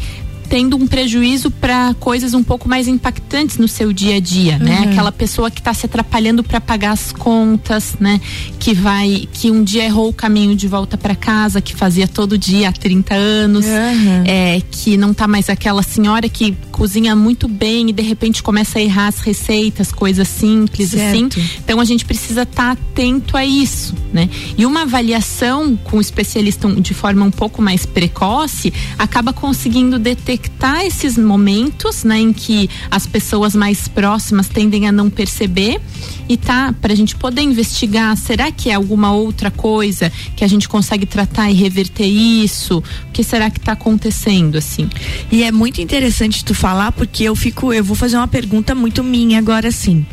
tendo 0.49 0.75
um 0.75 0.87
prejuízo 0.87 1.51
para 1.51 1.93
coisas 1.99 2.33
um 2.33 2.43
pouco 2.43 2.67
mais 2.67 2.87
impactantes 2.87 3.57
no 3.57 3.67
seu 3.67 3.93
dia 3.93 4.15
a 4.15 4.19
dia, 4.19 4.57
né? 4.57 4.79
uhum. 4.79 4.85
né? 4.85 4.91
Aquela 4.91 5.11
pessoa 5.11 5.51
que 5.51 5.61
está 5.61 5.73
se 5.73 5.85
atrapalhando 5.85 6.43
para 6.43 6.59
pagar 6.59 6.91
as 6.91 7.11
contas, 7.11 7.95
né? 7.99 8.19
Que 8.57 8.73
vai, 8.73 9.27
que 9.31 9.51
um 9.51 9.63
dia 9.63 9.85
errou 9.85 10.09
o 10.09 10.13
caminho 10.13 10.55
de 10.55 10.67
volta 10.67 10.97
para 10.97 11.15
casa, 11.15 11.61
que 11.61 11.75
fazia 11.75 12.07
todo 12.07 12.37
dia 12.37 12.69
há 12.69 12.71
30 12.71 13.13
anos, 13.13 13.65
uhum. 13.65 14.23
é, 14.25 14.61
que 14.71 14.97
não 14.97 15.13
tá 15.13 15.27
mais 15.27 15.49
aquela 15.49 15.83
senhora 15.83 16.27
que 16.27 16.57
cozinha 16.71 17.15
muito 17.15 17.47
bem 17.47 17.89
e 17.89 17.93
de 17.93 18.01
repente 18.01 18.41
começa 18.41 18.79
a 18.79 18.81
errar 18.81 19.07
as 19.07 19.19
receitas, 19.19 19.91
coisas 19.91 20.27
simples 20.27 20.93
assim. 20.95 21.29
certo. 21.29 21.39
assim. 21.39 21.49
Então 21.63 21.79
a 21.79 21.85
gente 21.85 22.05
precisa 22.05 22.41
estar 22.41 22.75
tá 22.75 22.81
atento 22.81 23.37
a 23.37 23.45
isso, 23.45 23.93
né? 24.11 24.27
E 24.57 24.65
uma 24.65 24.81
avaliação 24.81 25.77
com 25.77 25.97
o 25.97 26.01
especialista 26.01 26.67
de 26.67 26.93
forma 26.93 27.23
um 27.23 27.31
pouco 27.31 27.61
mais 27.61 27.85
precoce 27.85 28.73
acaba 28.97 29.31
conseguindo 29.31 29.99
detectar 29.99 30.38
detectar 30.39 30.85
esses 30.85 31.17
momentos, 31.17 32.03
né, 32.03 32.19
em 32.19 32.33
que 32.33 32.69
as 32.89 33.05
pessoas 33.05 33.55
mais 33.55 33.87
próximas 33.87 34.47
tendem 34.47 34.87
a 34.87 34.91
não 34.91 35.09
perceber 35.09 35.79
e 36.27 36.37
tá 36.37 36.73
para 36.81 36.93
a 36.93 36.95
gente 36.95 37.15
poder 37.15 37.41
investigar, 37.41 38.15
será 38.17 38.51
que 38.51 38.69
é 38.69 38.73
alguma 38.73 39.11
outra 39.11 39.51
coisa 39.51 40.11
que 40.35 40.43
a 40.43 40.47
gente 40.47 40.69
consegue 40.69 41.05
tratar 41.05 41.49
e 41.49 41.53
reverter 41.53 42.05
isso? 42.05 42.79
O 42.79 43.11
que 43.11 43.23
será 43.23 43.49
que 43.49 43.59
está 43.59 43.73
acontecendo 43.73 44.57
assim? 44.57 44.89
E 45.31 45.43
é 45.43 45.51
muito 45.51 45.81
interessante 45.81 46.43
tu 46.43 46.53
falar 46.53 46.91
porque 46.91 47.23
eu 47.23 47.35
fico, 47.35 47.73
eu 47.73 47.83
vou 47.83 47.95
fazer 47.95 48.17
uma 48.17 48.27
pergunta 48.27 48.73
muito 48.73 49.03
minha 49.03 49.39
agora 49.39 49.71
sim. 49.71 50.05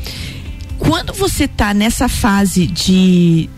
Quando 0.79 1.13
você 1.15 1.49
tá 1.49 1.73
nessa 1.73 2.09
fase 2.09 2.67
de 2.67 3.49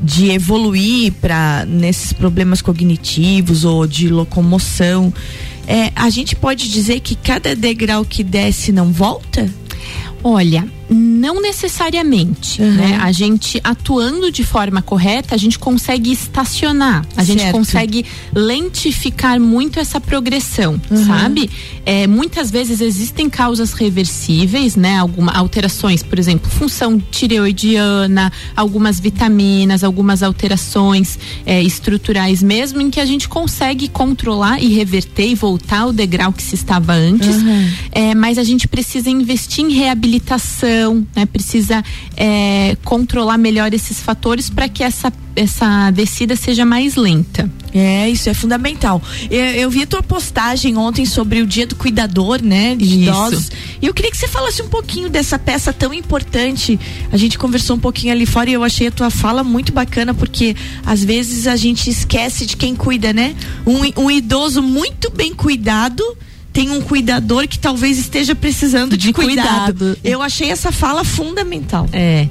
de 0.00 0.30
evoluir 0.30 1.12
para 1.14 1.64
nesses 1.66 2.12
problemas 2.12 2.62
cognitivos 2.62 3.64
ou 3.64 3.84
de 3.84 4.08
locomoção, 4.08 5.12
é, 5.68 5.92
a 5.94 6.08
gente 6.08 6.34
pode 6.34 6.70
dizer 6.70 7.00
que 7.00 7.14
cada 7.14 7.54
degrau 7.54 8.02
que 8.02 8.24
desce 8.24 8.72
não 8.72 8.90
volta? 8.90 9.52
Olha, 10.22 10.66
não 10.90 11.40
necessariamente, 11.40 12.60
uhum. 12.60 12.72
né? 12.72 12.98
A 13.00 13.12
gente 13.12 13.60
atuando 13.62 14.32
de 14.32 14.42
forma 14.42 14.82
correta, 14.82 15.34
a 15.34 15.38
gente 15.38 15.58
consegue 15.58 16.10
estacionar, 16.10 17.04
a 17.16 17.24
certo. 17.24 17.38
gente 17.38 17.52
consegue 17.52 18.06
lentificar 18.34 19.38
muito 19.38 19.78
essa 19.78 20.00
progressão, 20.00 20.80
uhum. 20.90 21.06
sabe? 21.06 21.50
É, 21.84 22.06
muitas 22.06 22.50
vezes 22.50 22.80
existem 22.80 23.28
causas 23.28 23.72
reversíveis, 23.72 24.76
né? 24.76 24.98
Algumas 24.98 25.36
alterações, 25.36 26.02
por 26.02 26.18
exemplo, 26.18 26.50
função 26.50 26.98
tireoidiana, 26.98 28.32
algumas 28.56 28.98
vitaminas, 28.98 29.84
algumas 29.84 30.22
alterações 30.22 31.18
é, 31.44 31.62
estruturais 31.62 32.42
mesmo, 32.42 32.80
em 32.80 32.90
que 32.90 32.98
a 32.98 33.06
gente 33.06 33.28
consegue 33.28 33.88
controlar 33.88 34.60
e 34.60 34.72
reverter 34.72 35.28
e 35.28 35.34
voltar 35.34 35.80
ao 35.80 35.92
degrau 35.92 36.32
que 36.32 36.42
se 36.42 36.54
estava 36.54 36.94
antes, 36.94 37.36
uhum. 37.36 37.70
é, 37.92 38.14
mas 38.14 38.38
a 38.38 38.42
gente 38.42 38.66
precisa 38.66 39.10
investir 39.10 39.64
em 39.64 39.72
reabilitação 39.72 40.07
reabilitação, 40.08 41.06
né? 41.14 41.26
Precisa 41.26 41.84
é, 42.16 42.76
controlar 42.84 43.38
melhor 43.38 43.72
esses 43.74 44.00
fatores 44.00 44.48
para 44.48 44.68
que 44.68 44.82
essa 44.82 45.12
essa 45.36 45.92
descida 45.92 46.34
seja 46.34 46.64
mais 46.64 46.96
lenta. 46.96 47.48
É, 47.72 48.10
isso 48.10 48.28
é 48.28 48.34
fundamental. 48.34 49.00
Eu, 49.30 49.44
eu, 49.44 49.70
vi 49.70 49.82
a 49.82 49.86
tua 49.86 50.02
postagem 50.02 50.76
ontem 50.76 51.06
sobre 51.06 51.40
o 51.40 51.46
dia 51.46 51.64
do 51.64 51.76
cuidador, 51.76 52.42
né? 52.42 52.74
De 52.74 52.84
isso. 52.84 52.94
idosos. 53.02 53.50
E 53.80 53.86
eu 53.86 53.94
queria 53.94 54.10
que 54.10 54.16
você 54.16 54.26
falasse 54.26 54.60
um 54.62 54.68
pouquinho 54.68 55.08
dessa 55.08 55.38
peça 55.38 55.72
tão 55.72 55.94
importante. 55.94 56.80
A 57.12 57.16
gente 57.16 57.38
conversou 57.38 57.76
um 57.76 57.78
pouquinho 57.78 58.12
ali 58.12 58.26
fora 58.26 58.50
e 58.50 58.54
eu 58.54 58.64
achei 58.64 58.88
a 58.88 58.90
tua 58.90 59.10
fala 59.10 59.44
muito 59.44 59.72
bacana, 59.72 60.12
porque 60.12 60.56
às 60.84 61.04
vezes 61.04 61.46
a 61.46 61.54
gente 61.54 61.88
esquece 61.88 62.44
de 62.44 62.56
quem 62.56 62.74
cuida, 62.74 63.12
né? 63.12 63.36
Um, 63.64 64.06
um 64.06 64.10
idoso 64.10 64.60
muito 64.60 65.08
bem 65.08 65.32
cuidado 65.32 66.02
tem 66.58 66.72
um 66.72 66.80
cuidador 66.80 67.46
que 67.46 67.56
talvez 67.56 67.98
esteja 67.98 68.34
precisando 68.34 68.96
de, 68.96 69.06
de 69.06 69.12
cuidado. 69.12 69.78
cuidado. 69.78 69.98
Eu 70.02 70.20
achei 70.20 70.50
essa 70.50 70.72
fala 70.72 71.04
fundamental. 71.04 71.88
É. 71.92 72.28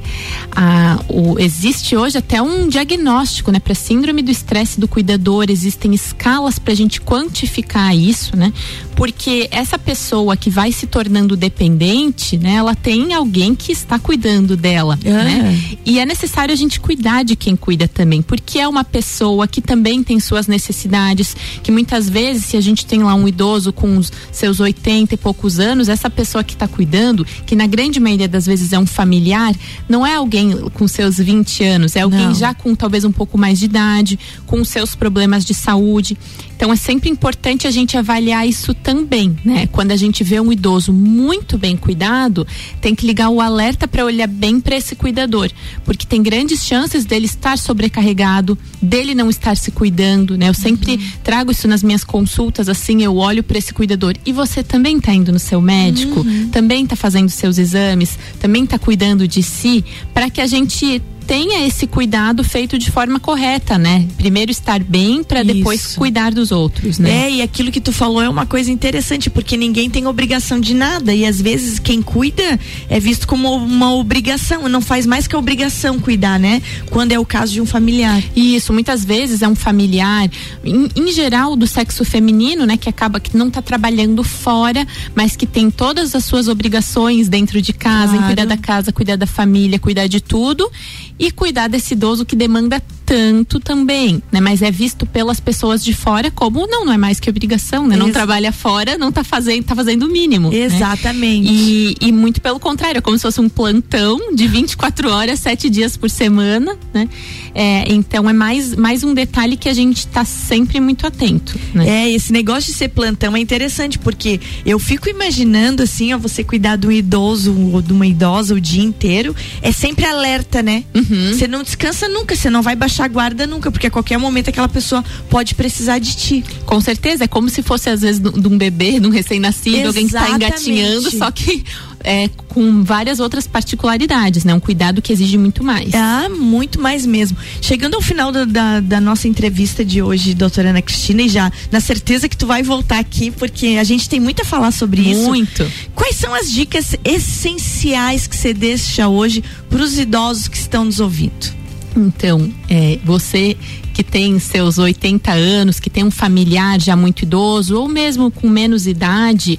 o, 1.07 1.39
existe 1.39 1.95
hoje 1.95 2.17
até 2.17 2.41
um 2.41 2.67
diagnóstico, 2.67 3.53
né, 3.53 3.59
para 3.59 3.73
síndrome 3.73 4.21
do 4.21 4.29
estresse 4.29 4.81
do 4.81 4.85
cuidador. 4.85 5.45
Existem 5.47 5.93
escalas 5.93 6.59
para 6.59 6.73
a 6.73 6.75
gente 6.75 6.99
quantificar 6.99 7.95
isso, 7.95 8.35
né? 8.35 8.51
Porque 8.97 9.47
essa 9.49 9.79
pessoa 9.79 10.35
que 10.35 10.49
vai 10.49 10.73
se 10.73 10.87
tornando 10.87 11.37
dependente, 11.37 12.35
né, 12.35 12.55
ela 12.55 12.75
tem 12.75 13.13
alguém 13.13 13.55
que 13.55 13.71
está 13.71 13.97
cuidando 13.97 14.57
dela, 14.57 14.99
ah. 15.05 15.23
né? 15.23 15.77
E 15.85 15.99
é 15.99 16.05
necessário 16.05 16.51
a 16.51 16.57
gente 16.57 16.81
cuidar 16.81 17.23
de 17.23 17.37
quem 17.37 17.55
cuida 17.55 17.87
também, 17.87 18.21
porque 18.21 18.59
é 18.59 18.67
uma 18.67 18.83
pessoa 18.83 19.47
que 19.47 19.61
também 19.61 20.03
tem 20.03 20.19
suas 20.19 20.47
necessidades, 20.47 21.33
que 21.63 21.71
muitas 21.71 22.09
vezes 22.09 22.43
se 22.43 22.57
a 22.57 22.61
gente 22.61 22.85
tem 22.85 23.03
lá 23.03 23.15
um 23.15 23.25
idoso 23.25 23.71
com 23.71 23.87
uns 23.87 24.11
seus 24.31 24.59
80 24.59 25.13
e 25.13 25.17
poucos 25.17 25.59
anos, 25.59 25.89
essa 25.89 26.09
pessoa 26.09 26.43
que 26.43 26.53
está 26.53 26.67
cuidando, 26.67 27.25
que 27.45 27.55
na 27.55 27.67
grande 27.67 27.99
maioria 27.99 28.27
das 28.27 28.45
vezes 28.45 28.73
é 28.73 28.79
um 28.79 28.85
familiar, 28.85 29.55
não 29.87 30.05
é 30.05 30.15
alguém 30.15 30.51
com 30.73 30.87
seus 30.87 31.17
20 31.17 31.63
anos, 31.63 31.95
é 31.95 32.01
alguém 32.01 32.27
não. 32.27 32.35
já 32.35 32.53
com 32.53 32.75
talvez 32.75 33.03
um 33.03 33.11
pouco 33.11 33.37
mais 33.37 33.59
de 33.59 33.65
idade, 33.65 34.19
com 34.45 34.63
seus 34.63 34.95
problemas 34.95 35.45
de 35.45 35.53
saúde. 35.53 36.17
Então 36.57 36.73
é 36.73 36.75
sempre 36.75 37.07
importante 37.07 37.67
a 37.67 37.71
gente 37.71 37.95
avaliar 37.95 38.47
isso 38.47 38.73
também, 38.73 39.37
né? 39.45 39.67
Quando 39.71 39.91
a 39.91 39.95
gente 39.95 40.23
vê 40.23 40.39
um 40.39 40.51
idoso 40.51 40.91
muito 40.91 41.55
bem 41.55 41.77
cuidado, 41.77 42.47
tem 42.81 42.95
que 42.95 43.05
ligar 43.05 43.29
o 43.29 43.39
alerta 43.39 43.87
para 43.87 44.03
olhar 44.03 44.27
bem 44.27 44.59
para 44.59 44.75
esse 44.75 44.95
cuidador, 44.95 45.51
porque 45.85 46.07
tem 46.07 46.21
grandes 46.21 46.65
chances 46.65 47.05
dele 47.05 47.27
estar 47.27 47.59
sobrecarregado, 47.59 48.57
dele 48.81 49.13
não 49.13 49.29
estar 49.29 49.55
se 49.55 49.69
cuidando, 49.69 50.35
né? 50.35 50.49
Eu 50.49 50.53
sempre 50.55 50.93
uhum. 50.93 51.09
trago 51.23 51.51
isso 51.51 51.67
nas 51.67 51.83
minhas 51.83 52.03
consultas, 52.03 52.67
assim, 52.67 53.03
eu 53.03 53.15
olho 53.15 53.43
para 53.43 53.59
esse 53.59 53.71
cuidador 53.71 54.15
e 54.25 54.33
você 54.33 54.63
também 54.63 54.97
está 54.97 55.13
indo 55.13 55.31
no 55.31 55.39
seu 55.39 55.61
médico, 55.61 56.21
uhum. 56.21 56.49
também 56.49 56.85
está 56.85 56.95
fazendo 56.95 57.29
seus 57.29 57.59
exames, 57.59 58.17
também 58.39 58.63
está 58.63 58.79
cuidando 58.79 59.27
de 59.27 59.43
si, 59.43 59.85
para 60.11 60.27
que 60.27 60.41
a 60.41 60.47
gente 60.47 61.03
tenha 61.27 61.67
esse 61.67 61.85
cuidado 61.85 62.41
feito 62.41 62.79
de 62.79 62.89
forma 62.89 63.19
correta, 63.19 63.77
né? 63.77 64.07
Primeiro 64.15 64.49
estar 64.49 64.81
bem 64.81 65.21
para 65.23 65.43
depois 65.43 65.95
cuidar 65.95 66.31
dos 66.31 66.53
outros, 66.53 66.97
né? 66.97 67.25
É, 67.25 67.31
e 67.31 67.41
aquilo 67.41 67.69
que 67.69 67.81
tu 67.81 67.91
falou 67.91 68.21
é 68.21 68.29
uma 68.29 68.45
coisa 68.45 68.71
interessante, 68.71 69.29
porque 69.29 69.57
ninguém 69.57 69.89
tem 69.89 70.07
obrigação 70.07 70.57
de 70.57 70.73
nada 70.73 71.13
e 71.13 71.25
às 71.25 71.41
vezes 71.41 71.79
quem 71.79 72.01
cuida 72.01 72.57
é 72.89 72.99
visto 72.99 73.27
como 73.27 73.53
uma 73.53 73.93
obrigação, 73.93 74.69
não 74.69 74.79
faz 74.79 75.05
mais 75.05 75.27
que 75.27 75.35
a 75.35 75.39
obrigação 75.39 75.99
cuidar, 75.99 76.39
né? 76.39 76.61
Quando 76.89 77.11
é 77.11 77.19
o 77.19 77.25
caso 77.25 77.51
de 77.51 77.59
um 77.59 77.65
familiar. 77.65 78.23
Isso, 78.33 78.71
muitas 78.71 79.03
vezes 79.03 79.41
é 79.41 79.47
um 79.49 79.55
familiar, 79.55 80.29
em, 80.63 80.89
em 80.95 81.11
geral 81.11 81.57
do 81.57 81.67
sexo 81.67 82.05
feminino, 82.05 82.65
né, 82.65 82.77
que 82.77 82.87
acaba 82.87 83.19
que 83.19 83.35
não 83.35 83.49
está 83.49 83.61
trabalhando 83.61 84.23
fora, 84.23 84.87
mas 85.13 85.35
que 85.35 85.45
tem 85.45 85.69
todas 85.69 86.15
as 86.15 86.23
suas 86.23 86.47
obrigações 86.47 87.27
dentro 87.27 87.61
de 87.61 87.73
casa, 87.73 88.13
claro. 88.13 88.23
em 88.23 88.25
cuidar 88.27 88.45
da 88.45 88.57
casa, 88.57 88.93
cuidar 88.93 89.17
da 89.17 89.27
família, 89.27 89.77
cuidar 89.77 90.07
de 90.07 90.21
tudo 90.21 90.71
e 91.19 91.31
cuidar 91.31 91.67
desse 91.67 91.93
idoso 91.93 92.25
que 92.25 92.35
demanda 92.35 92.81
tanto 93.07 93.57
também, 93.61 94.21
né? 94.29 94.41
Mas 94.41 94.61
é 94.61 94.69
visto 94.69 95.05
pelas 95.05 95.39
pessoas 95.39 95.81
de 95.81 95.93
fora 95.93 96.29
como 96.29 96.67
não, 96.67 96.83
não 96.83 96.91
é 96.91 96.97
mais 96.97 97.21
que 97.21 97.29
obrigação, 97.29 97.87
né? 97.87 97.95
Não 97.95 98.11
trabalha 98.11 98.51
fora, 98.51 98.97
não 98.97 99.13
tá 99.13 99.23
fazendo, 99.23 99.63
tá 99.63 99.73
fazendo 99.73 100.03
o 100.03 100.09
mínimo. 100.09 100.51
Né? 100.51 100.57
Exatamente. 100.57 101.49
Né? 101.49 101.53
E, 101.53 101.95
e 102.01 102.11
muito 102.11 102.41
pelo 102.41 102.59
contrário, 102.59 102.97
é 102.97 103.01
como 103.01 103.17
se 103.17 103.21
fosse 103.21 103.39
um 103.39 103.47
plantão 103.47 104.35
de 104.35 104.45
24 104.45 105.09
horas, 105.09 105.39
sete 105.39 105.69
dias 105.69 105.95
por 105.95 106.09
semana, 106.09 106.77
né? 106.93 107.07
É, 107.55 107.85
então 107.87 108.29
é 108.29 108.33
mais, 108.33 108.75
mais 108.75 109.05
um 109.05 109.13
detalhe 109.13 109.55
que 109.55 109.69
a 109.69 109.73
gente 109.73 109.99
está 109.99 110.25
sempre 110.25 110.81
muito 110.81 111.07
atento. 111.07 111.57
Né? 111.73 111.87
É, 111.87 112.11
esse 112.11 112.33
negócio 112.33 112.73
de 112.73 112.77
ser 112.77 112.89
plantão 112.89 113.37
é 113.37 113.39
interessante, 113.39 113.97
porque 113.97 114.39
eu 114.65 114.77
fico 114.77 115.07
imaginando 115.07 115.81
assim, 115.81 116.13
ó, 116.13 116.17
você 116.17 116.43
cuidar 116.43 116.75
de 116.75 116.87
um 116.87 116.91
idoso 116.91 117.55
ou 117.71 117.81
de 117.81 117.93
uma 117.93 118.05
idosa 118.05 118.53
o 118.53 118.59
dia 118.59 118.83
inteiro, 118.83 119.33
é 119.61 119.71
sempre 119.71 120.05
alerta, 120.05 120.61
né? 120.61 120.83
Uhum. 120.93 121.33
Você 121.33 121.47
não 121.47 121.63
descansa 121.63 122.09
nunca, 122.09 122.35
você 122.35 122.49
não 122.49 122.61
vai 122.61 122.75
baixar 122.75 122.96
baixar 122.97 123.07
guarda 123.07 123.45
nunca, 123.45 123.69
porque 123.71 123.87
a 123.87 123.91
qualquer 123.91 124.17
momento 124.17 124.49
aquela 124.49 124.67
pessoa 124.67 125.03
pode 125.29 125.53
precisar 125.53 125.99
de 125.99 126.15
ti. 126.15 126.45
Com 126.65 126.81
certeza, 126.81 127.25
é 127.25 127.27
como 127.27 127.49
se 127.49 127.61
fosse 127.61 127.89
às 127.89 128.01
vezes 128.01 128.19
de 128.19 128.47
um 128.47 128.57
bebê, 128.57 128.99
de 128.99 129.07
um 129.07 129.11
recém-nascido, 129.11 129.87
alguém 129.87 130.07
que 130.07 130.15
está 130.15 130.29
engatinhando, 130.31 131.11
só 131.11 131.29
que 131.29 131.63
é, 132.03 132.29
com 132.47 132.83
várias 132.83 133.19
outras 133.19 133.45
particularidades, 133.45 134.43
né? 134.43 134.53
Um 134.53 134.59
cuidado 134.59 135.01
que 135.01 135.11
exige 135.11 135.37
muito 135.37 135.63
mais. 135.63 135.93
Ah, 135.93 136.27
muito 136.29 136.79
mais 136.79 137.05
mesmo. 137.05 137.37
Chegando 137.61 137.95
ao 137.95 138.01
final 138.01 138.31
da, 138.31 138.45
da, 138.45 138.79
da, 138.79 139.01
nossa 139.01 139.27
entrevista 139.27 139.83
de 139.83 140.01
hoje, 140.01 140.33
doutora 140.33 140.69
Ana 140.69 140.81
Cristina, 140.81 141.23
e 141.23 141.29
já 141.29 141.51
na 141.71 141.79
certeza 141.79 142.27
que 142.27 142.37
tu 142.37 142.47
vai 142.47 142.63
voltar 142.63 142.99
aqui, 142.99 143.29
porque 143.31 143.77
a 143.79 143.83
gente 143.83 144.09
tem 144.09 144.19
muito 144.19 144.41
a 144.41 144.45
falar 144.45 144.71
sobre 144.71 145.01
muito. 145.01 145.17
isso. 145.17 145.27
Muito. 145.27 145.71
Quais 145.93 146.15
são 146.15 146.33
as 146.33 146.51
dicas 146.51 146.95
essenciais 147.03 148.25
que 148.25 148.35
você 148.35 148.53
deixa 148.53 149.07
hoje 149.07 149.43
para 149.69 149.81
os 149.81 149.97
idosos 149.99 150.47
que 150.47 150.57
estão 150.57 150.85
nos 150.85 150.99
ouvindo? 150.99 151.56
Então, 151.95 152.51
é, 152.69 152.99
você 153.03 153.57
que 153.97 154.03
tem 154.03 154.37
seus 154.37 154.77
80 154.77 155.31
anos, 155.31 155.79
que 155.79 155.89
tem 155.89 156.03
um 156.03 156.11
familiar 156.11 156.79
já 156.79 156.95
muito 156.95 157.23
idoso 157.23 157.79
ou 157.79 157.87
mesmo 157.87 158.29
com 158.29 158.47
menos 158.47 158.85
idade, 158.85 159.57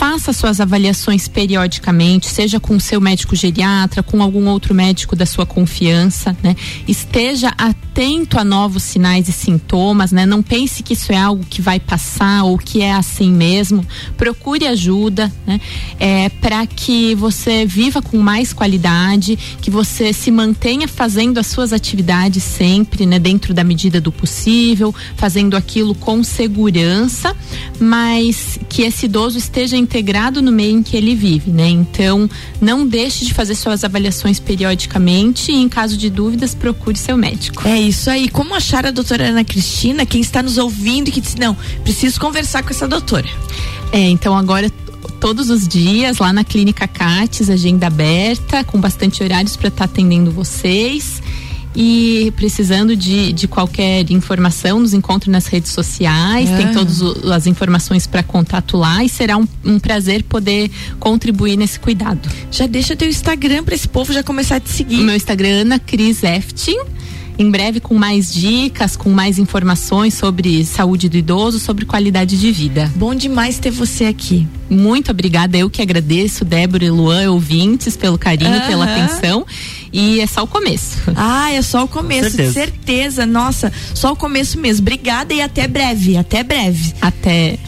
faça 0.00 0.32
suas 0.32 0.62
avaliações 0.62 1.28
periodicamente, 1.28 2.26
seja 2.26 2.58
com 2.58 2.74
o 2.74 2.80
seu 2.80 2.98
médico 3.02 3.36
geriatra, 3.36 4.02
com 4.02 4.22
algum 4.22 4.48
outro 4.48 4.74
médico 4.74 5.14
da 5.14 5.26
sua 5.26 5.44
confiança, 5.44 6.34
né? 6.42 6.56
Esteja 6.88 7.52
atento 7.58 8.38
a 8.38 8.42
novos 8.42 8.82
sinais 8.82 9.28
e 9.28 9.32
sintomas, 9.32 10.10
né? 10.10 10.24
Não 10.24 10.42
pense 10.42 10.82
que 10.82 10.94
isso 10.94 11.12
é 11.12 11.18
algo 11.18 11.44
que 11.44 11.60
vai 11.60 11.78
passar 11.78 12.44
ou 12.44 12.56
que 12.56 12.80
é 12.80 12.94
assim 12.94 13.30
mesmo. 13.30 13.86
Procure 14.16 14.66
ajuda, 14.66 15.30
né? 15.46 15.60
É, 15.98 16.30
para 16.30 16.66
que 16.66 17.14
você 17.14 17.66
viva 17.66 18.00
com 18.00 18.16
mais 18.16 18.54
qualidade, 18.54 19.38
que 19.60 19.70
você 19.70 20.14
se 20.14 20.30
mantenha 20.30 20.88
fazendo 20.88 21.36
as 21.36 21.46
suas 21.46 21.74
atividades 21.74 22.42
sempre, 22.42 23.04
né? 23.04 23.18
Dentro 23.18 23.52
da 23.52 23.62
medida 23.62 24.00
do 24.00 24.10
possível, 24.10 24.94
fazendo 25.14 25.58
aquilo 25.58 25.94
com 25.94 26.24
segurança, 26.24 27.36
mas 27.78 28.58
que 28.66 28.80
esse 28.80 29.04
idoso 29.04 29.36
esteja 29.36 29.76
integrado 29.90 30.40
no 30.40 30.52
meio 30.52 30.78
em 30.78 30.82
que 30.84 30.96
ele 30.96 31.16
vive, 31.16 31.50
né? 31.50 31.68
Então, 31.68 32.30
não 32.60 32.86
deixe 32.86 33.24
de 33.24 33.34
fazer 33.34 33.56
suas 33.56 33.82
avaliações 33.82 34.38
periodicamente 34.38 35.50
e 35.50 35.56
em 35.56 35.68
caso 35.68 35.96
de 35.96 36.08
dúvidas, 36.08 36.54
procure 36.54 36.96
seu 36.96 37.16
médico. 37.16 37.66
É 37.66 37.78
isso 37.78 38.08
aí. 38.08 38.28
Como 38.28 38.54
achar 38.54 38.86
a 38.86 38.92
doutora 38.92 39.28
Ana 39.28 39.42
Cristina, 39.42 40.06
quem 40.06 40.20
está 40.20 40.42
nos 40.42 40.58
ouvindo 40.58 41.08
e 41.08 41.10
que 41.10 41.20
disse, 41.20 41.38
não, 41.38 41.56
preciso 41.82 42.20
conversar 42.20 42.62
com 42.62 42.70
essa 42.70 42.86
doutora. 42.86 43.28
É, 43.92 44.08
então 44.08 44.36
agora 44.36 44.70
todos 45.18 45.50
os 45.50 45.66
dias 45.66 46.18
lá 46.18 46.32
na 46.32 46.44
Clínica 46.44 46.86
Cates, 46.86 47.50
agenda 47.50 47.88
aberta, 47.88 48.62
com 48.62 48.80
bastante 48.80 49.22
horários 49.24 49.56
para 49.56 49.68
estar 49.68 49.88
tá 49.88 49.92
atendendo 49.92 50.30
vocês. 50.30 51.19
E 51.74 52.32
precisando 52.36 52.96
de, 52.96 53.32
de 53.32 53.46
qualquer 53.46 54.10
informação, 54.10 54.80
nos 54.80 54.92
encontre 54.92 55.30
nas 55.30 55.46
redes 55.46 55.70
sociais, 55.70 56.50
tem 56.50 56.72
todas 56.72 57.00
as 57.30 57.46
informações 57.46 58.06
para 58.06 58.22
contato 58.22 58.76
lá 58.76 59.04
e 59.04 59.08
será 59.08 59.36
um, 59.36 59.46
um, 59.64 59.78
prazer 59.78 60.24
poder 60.24 60.70
contribuir 60.98 61.56
nesse 61.56 61.78
cuidado. 61.78 62.28
Já 62.50 62.66
deixa 62.66 62.96
teu 62.96 63.08
Instagram 63.08 63.62
para 63.62 63.74
esse 63.74 63.86
povo 63.86 64.12
já 64.12 64.22
começar 64.22 64.56
a 64.56 64.60
te 64.60 64.70
seguir. 64.70 65.00
O 65.00 65.04
meu 65.04 65.14
Instagram 65.14 65.48
é 65.48 65.60
Ana 65.60 65.78
Cris 65.78 66.24
Eftin 66.24 66.76
em 67.40 67.50
breve 67.50 67.80
com 67.80 67.94
mais 67.94 68.34
dicas, 68.34 68.96
com 68.96 69.08
mais 69.08 69.38
informações 69.38 70.12
sobre 70.12 70.62
saúde 70.62 71.08
do 71.08 71.16
idoso, 71.16 71.58
sobre 71.58 71.86
qualidade 71.86 72.38
de 72.38 72.52
vida. 72.52 72.92
Bom 72.96 73.14
demais 73.14 73.58
ter 73.58 73.70
você 73.70 74.04
aqui. 74.04 74.46
Muito 74.68 75.10
obrigada, 75.10 75.56
eu 75.56 75.70
que 75.70 75.80
agradeço, 75.80 76.44
Débora 76.44 76.84
e 76.84 76.90
Luan, 76.90 77.30
ouvintes, 77.30 77.96
pelo 77.96 78.18
carinho, 78.18 78.52
uhum. 78.52 78.66
pela 78.66 78.84
atenção. 78.84 79.46
E 79.92 80.20
é 80.20 80.26
só 80.26 80.42
o 80.42 80.46
começo. 80.46 80.98
Ah, 81.22 81.52
é 81.52 81.60
só 81.60 81.84
o 81.84 81.88
começo, 81.88 82.30
certeza. 82.30 82.52
certeza. 82.52 83.26
Nossa, 83.26 83.70
só 83.94 84.12
o 84.12 84.16
começo 84.16 84.58
mesmo. 84.58 84.82
Obrigada 84.82 85.34
e 85.34 85.42
até 85.42 85.68
breve. 85.68 86.16
Até 86.16 86.42
breve. 86.42 86.94
Até. 87.00 87.58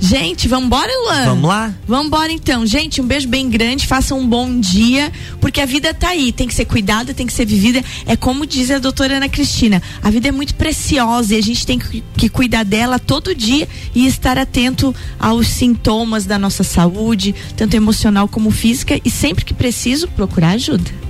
Gente, 0.00 0.48
vambora, 0.48 0.90
Luan? 1.04 1.24
Vamos 1.26 1.48
lá? 1.48 1.74
Vambora 1.86 2.32
então. 2.32 2.64
Gente, 2.64 3.00
um 3.00 3.06
beijo 3.06 3.28
bem 3.28 3.50
grande, 3.50 3.86
façam 3.86 4.18
um 4.18 4.26
bom 4.26 4.58
dia, 4.58 5.12
porque 5.40 5.60
a 5.60 5.66
vida 5.66 5.92
tá 5.92 6.08
aí, 6.08 6.32
tem 6.32 6.48
que 6.48 6.54
ser 6.54 6.64
cuidada, 6.64 7.12
tem 7.12 7.26
que 7.26 7.32
ser 7.32 7.44
vivida. 7.44 7.84
É 8.06 8.16
como 8.16 8.46
diz 8.46 8.70
a 8.70 8.78
doutora 8.78 9.16
Ana 9.16 9.28
Cristina, 9.28 9.82
a 10.02 10.10
vida 10.10 10.28
é 10.28 10.32
muito 10.32 10.54
preciosa 10.54 11.34
e 11.34 11.38
a 11.38 11.42
gente 11.42 11.66
tem 11.66 11.78
que, 11.78 12.02
que 12.16 12.28
cuidar 12.28 12.64
dela 12.64 12.98
todo 12.98 13.34
dia 13.34 13.68
e 13.94 14.06
estar 14.06 14.38
atento 14.38 14.94
aos 15.18 15.48
sintomas 15.48 16.24
da 16.24 16.38
nossa 16.38 16.64
saúde, 16.64 17.34
tanto 17.56 17.74
emocional 17.74 18.26
como 18.26 18.50
física, 18.50 18.98
e 19.04 19.10
sempre 19.10 19.44
que 19.44 19.54
preciso, 19.54 20.08
procurar 20.08 20.52
ajuda. 20.52 21.01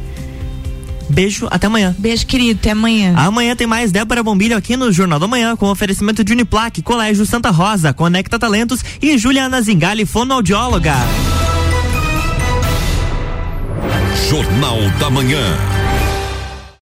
Beijo, 1.08 1.46
até 1.50 1.66
amanhã. 1.66 1.94
Beijo, 1.98 2.26
querido, 2.26 2.58
até 2.60 2.70
amanhã. 2.70 3.14
Amanhã 3.16 3.54
tem 3.54 3.66
mais 3.66 3.92
Débora 3.92 4.22
Bombilho 4.22 4.56
aqui 4.56 4.76
no 4.76 4.90
Jornal 4.92 5.18
da 5.18 5.26
Manhã, 5.26 5.56
com 5.56 5.66
oferecimento 5.66 6.24
de 6.24 6.32
Uniplaque, 6.32 6.82
Colégio 6.82 7.26
Santa 7.26 7.50
Rosa, 7.50 7.92
Conecta 7.92 8.38
Talentos 8.38 8.84
e 9.00 9.16
Juliana 9.18 9.60
Zingali, 9.60 10.06
fonoaudióloga. 10.06 10.94
Jornal 14.28 14.78
da 14.98 15.10
Manhã. 15.10 15.91